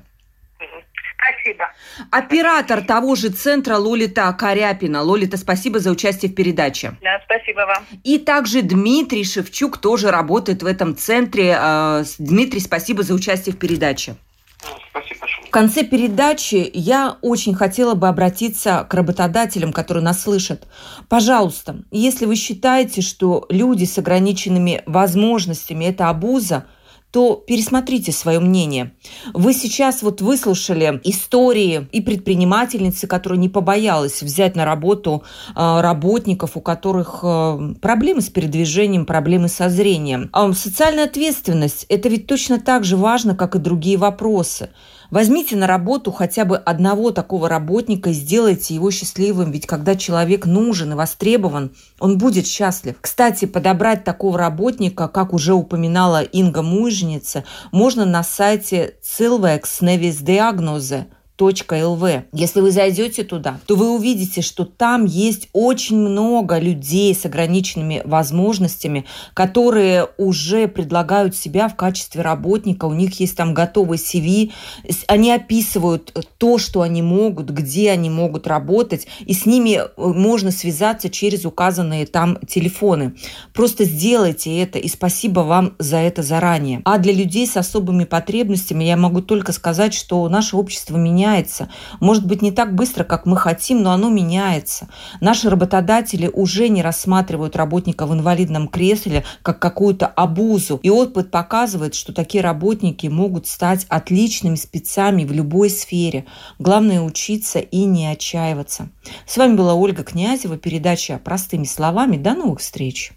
Спасибо. 1.18 1.64
Оператор 2.10 2.82
того 2.82 3.14
же 3.14 3.30
центра 3.30 3.76
Лолита 3.76 4.32
Коряпина. 4.32 5.02
Лолита, 5.02 5.36
спасибо 5.36 5.80
за 5.80 5.90
участие 5.90 6.30
в 6.30 6.34
передаче. 6.34 6.96
Да, 7.02 7.20
спасибо 7.24 7.60
вам. 7.60 7.84
И 8.04 8.18
также 8.18 8.62
Дмитрий 8.62 9.24
Шевчук 9.24 9.78
тоже 9.78 10.10
работает 10.10 10.62
в 10.62 10.66
этом 10.66 10.96
центре. 10.96 11.56
А, 11.58 12.04
Дмитрий, 12.18 12.60
спасибо 12.60 13.02
за 13.02 13.14
участие 13.14 13.54
в 13.54 13.58
передаче. 13.58 14.16
Спасибо 14.90 15.26
В 15.46 15.50
конце 15.50 15.84
передачи 15.84 16.70
я 16.72 17.16
очень 17.20 17.54
хотела 17.54 17.94
бы 17.94 18.08
обратиться 18.08 18.86
к 18.88 18.94
работодателям, 18.94 19.72
которые 19.72 20.04
нас 20.04 20.22
слышат. 20.22 20.66
Пожалуйста, 21.08 21.82
если 21.90 22.26
вы 22.26 22.36
считаете, 22.36 23.02
что 23.02 23.46
люди 23.48 23.84
с 23.84 23.98
ограниченными 23.98 24.82
возможностями– 24.86 25.84
это 25.86 26.08
абуза– 26.08 26.66
то 27.10 27.42
пересмотрите 27.46 28.12
свое 28.12 28.38
мнение. 28.38 28.92
Вы 29.32 29.54
сейчас 29.54 30.02
вот 30.02 30.20
выслушали 30.20 31.00
истории 31.04 31.88
и 31.90 32.00
предпринимательницы, 32.00 33.06
которая 33.06 33.38
не 33.38 33.48
побоялась 33.48 34.22
взять 34.22 34.56
на 34.56 34.64
работу 34.64 35.22
а, 35.54 35.80
работников, 35.80 36.56
у 36.56 36.60
которых 36.60 37.20
а, 37.22 37.58
проблемы 37.80 38.20
с 38.20 38.28
передвижением, 38.28 39.06
проблемы 39.06 39.48
со 39.48 39.70
зрением. 39.70 40.28
А 40.32 40.52
социальная 40.52 41.04
ответственность– 41.04 41.86
это 41.88 42.08
ведь 42.08 42.26
точно 42.26 42.60
так 42.60 42.84
же 42.84 42.96
важно, 42.96 43.34
как 43.34 43.54
и 43.54 43.58
другие 43.58 43.96
вопросы. 43.96 44.70
Возьмите 45.10 45.56
на 45.56 45.66
работу 45.66 46.12
хотя 46.12 46.44
бы 46.44 46.58
одного 46.58 47.12
такого 47.12 47.48
работника 47.48 48.10
и 48.10 48.12
сделайте 48.12 48.74
его 48.74 48.90
счастливым, 48.90 49.50
ведь 49.50 49.66
когда 49.66 49.94
человек 49.94 50.44
нужен 50.44 50.92
и 50.92 50.94
востребован, 50.94 51.74
он 51.98 52.18
будет 52.18 52.46
счастлив. 52.46 52.96
Кстати, 53.00 53.46
подобрать 53.46 54.04
такого 54.04 54.36
работника, 54.38 55.08
как 55.08 55.32
уже 55.32 55.54
упоминала 55.54 56.22
Инга 56.22 56.62
Мужница, 56.62 57.44
можно 57.72 58.04
на 58.04 58.22
сайте 58.22 58.96
Cilvex 59.02 59.62
Nevis 59.80 60.22
Diagnose– 60.22 61.04
lv. 61.38 62.24
Если 62.32 62.60
вы 62.60 62.70
зайдете 62.70 63.24
туда, 63.24 63.60
то 63.66 63.76
вы 63.76 63.94
увидите, 63.94 64.42
что 64.42 64.64
там 64.64 65.04
есть 65.04 65.48
очень 65.52 65.96
много 65.96 66.58
людей 66.58 67.14
с 67.14 67.24
ограниченными 67.24 68.02
возможностями, 68.04 69.04
которые 69.34 70.08
уже 70.16 70.68
предлагают 70.68 71.36
себя 71.36 71.68
в 71.68 71.76
качестве 71.76 72.22
работника. 72.22 72.86
У 72.86 72.94
них 72.94 73.20
есть 73.20 73.36
там 73.36 73.54
готовый 73.54 73.98
CV. 73.98 74.50
Они 75.06 75.30
описывают 75.30 76.12
то, 76.38 76.58
что 76.58 76.82
они 76.82 77.02
могут, 77.02 77.50
где 77.50 77.90
они 77.90 78.10
могут 78.10 78.46
работать, 78.46 79.06
и 79.20 79.34
с 79.34 79.46
ними 79.46 79.80
э, 79.80 79.88
можно 79.96 80.50
связаться 80.50 81.08
через 81.10 81.44
указанные 81.44 82.06
там 82.06 82.38
телефоны. 82.46 83.14
Просто 83.54 83.84
сделайте 83.84 84.58
это, 84.58 84.78
и 84.78 84.88
спасибо 84.88 85.40
вам 85.40 85.74
за 85.78 85.98
это 85.98 86.22
заранее. 86.22 86.82
А 86.84 86.98
для 86.98 87.12
людей 87.12 87.46
с 87.46 87.56
особыми 87.56 88.04
потребностями 88.04 88.84
я 88.84 88.96
могу 88.96 89.20
только 89.20 89.52
сказать, 89.52 89.94
что 89.94 90.28
наше 90.28 90.56
общество 90.56 90.96
меняется 90.96 91.27
меняется. 91.28 91.68
Может 92.00 92.26
быть, 92.26 92.42
не 92.42 92.50
так 92.52 92.74
быстро, 92.74 93.04
как 93.04 93.26
мы 93.26 93.36
хотим, 93.36 93.82
но 93.82 93.92
оно 93.92 94.08
меняется. 94.08 94.88
Наши 95.20 95.50
работодатели 95.50 96.30
уже 96.32 96.68
не 96.68 96.82
рассматривают 96.82 97.56
работника 97.56 98.06
в 98.06 98.12
инвалидном 98.12 98.68
кресле 98.68 99.24
как 99.42 99.58
какую-то 99.58 100.06
обузу. 100.06 100.80
И 100.82 100.90
опыт 100.90 101.30
показывает, 101.30 101.94
что 101.94 102.12
такие 102.12 102.42
работники 102.42 103.06
могут 103.06 103.46
стать 103.46 103.86
отличными 103.88 104.56
спецами 104.56 105.24
в 105.24 105.32
любой 105.32 105.70
сфере. 105.70 106.24
Главное 106.58 107.00
учиться 107.00 107.58
и 107.58 107.84
не 107.84 108.06
отчаиваться. 108.06 108.88
С 109.26 109.36
вами 109.36 109.54
была 109.54 109.74
Ольга 109.74 110.02
Князева, 110.02 110.56
передача 110.56 111.20
«Простыми 111.22 111.64
словами». 111.64 112.16
До 112.16 112.34
новых 112.34 112.60
встреч! 112.60 113.12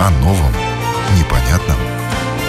О 0.00 0.10
новом, 0.20 0.52
непонятном, 1.18 1.83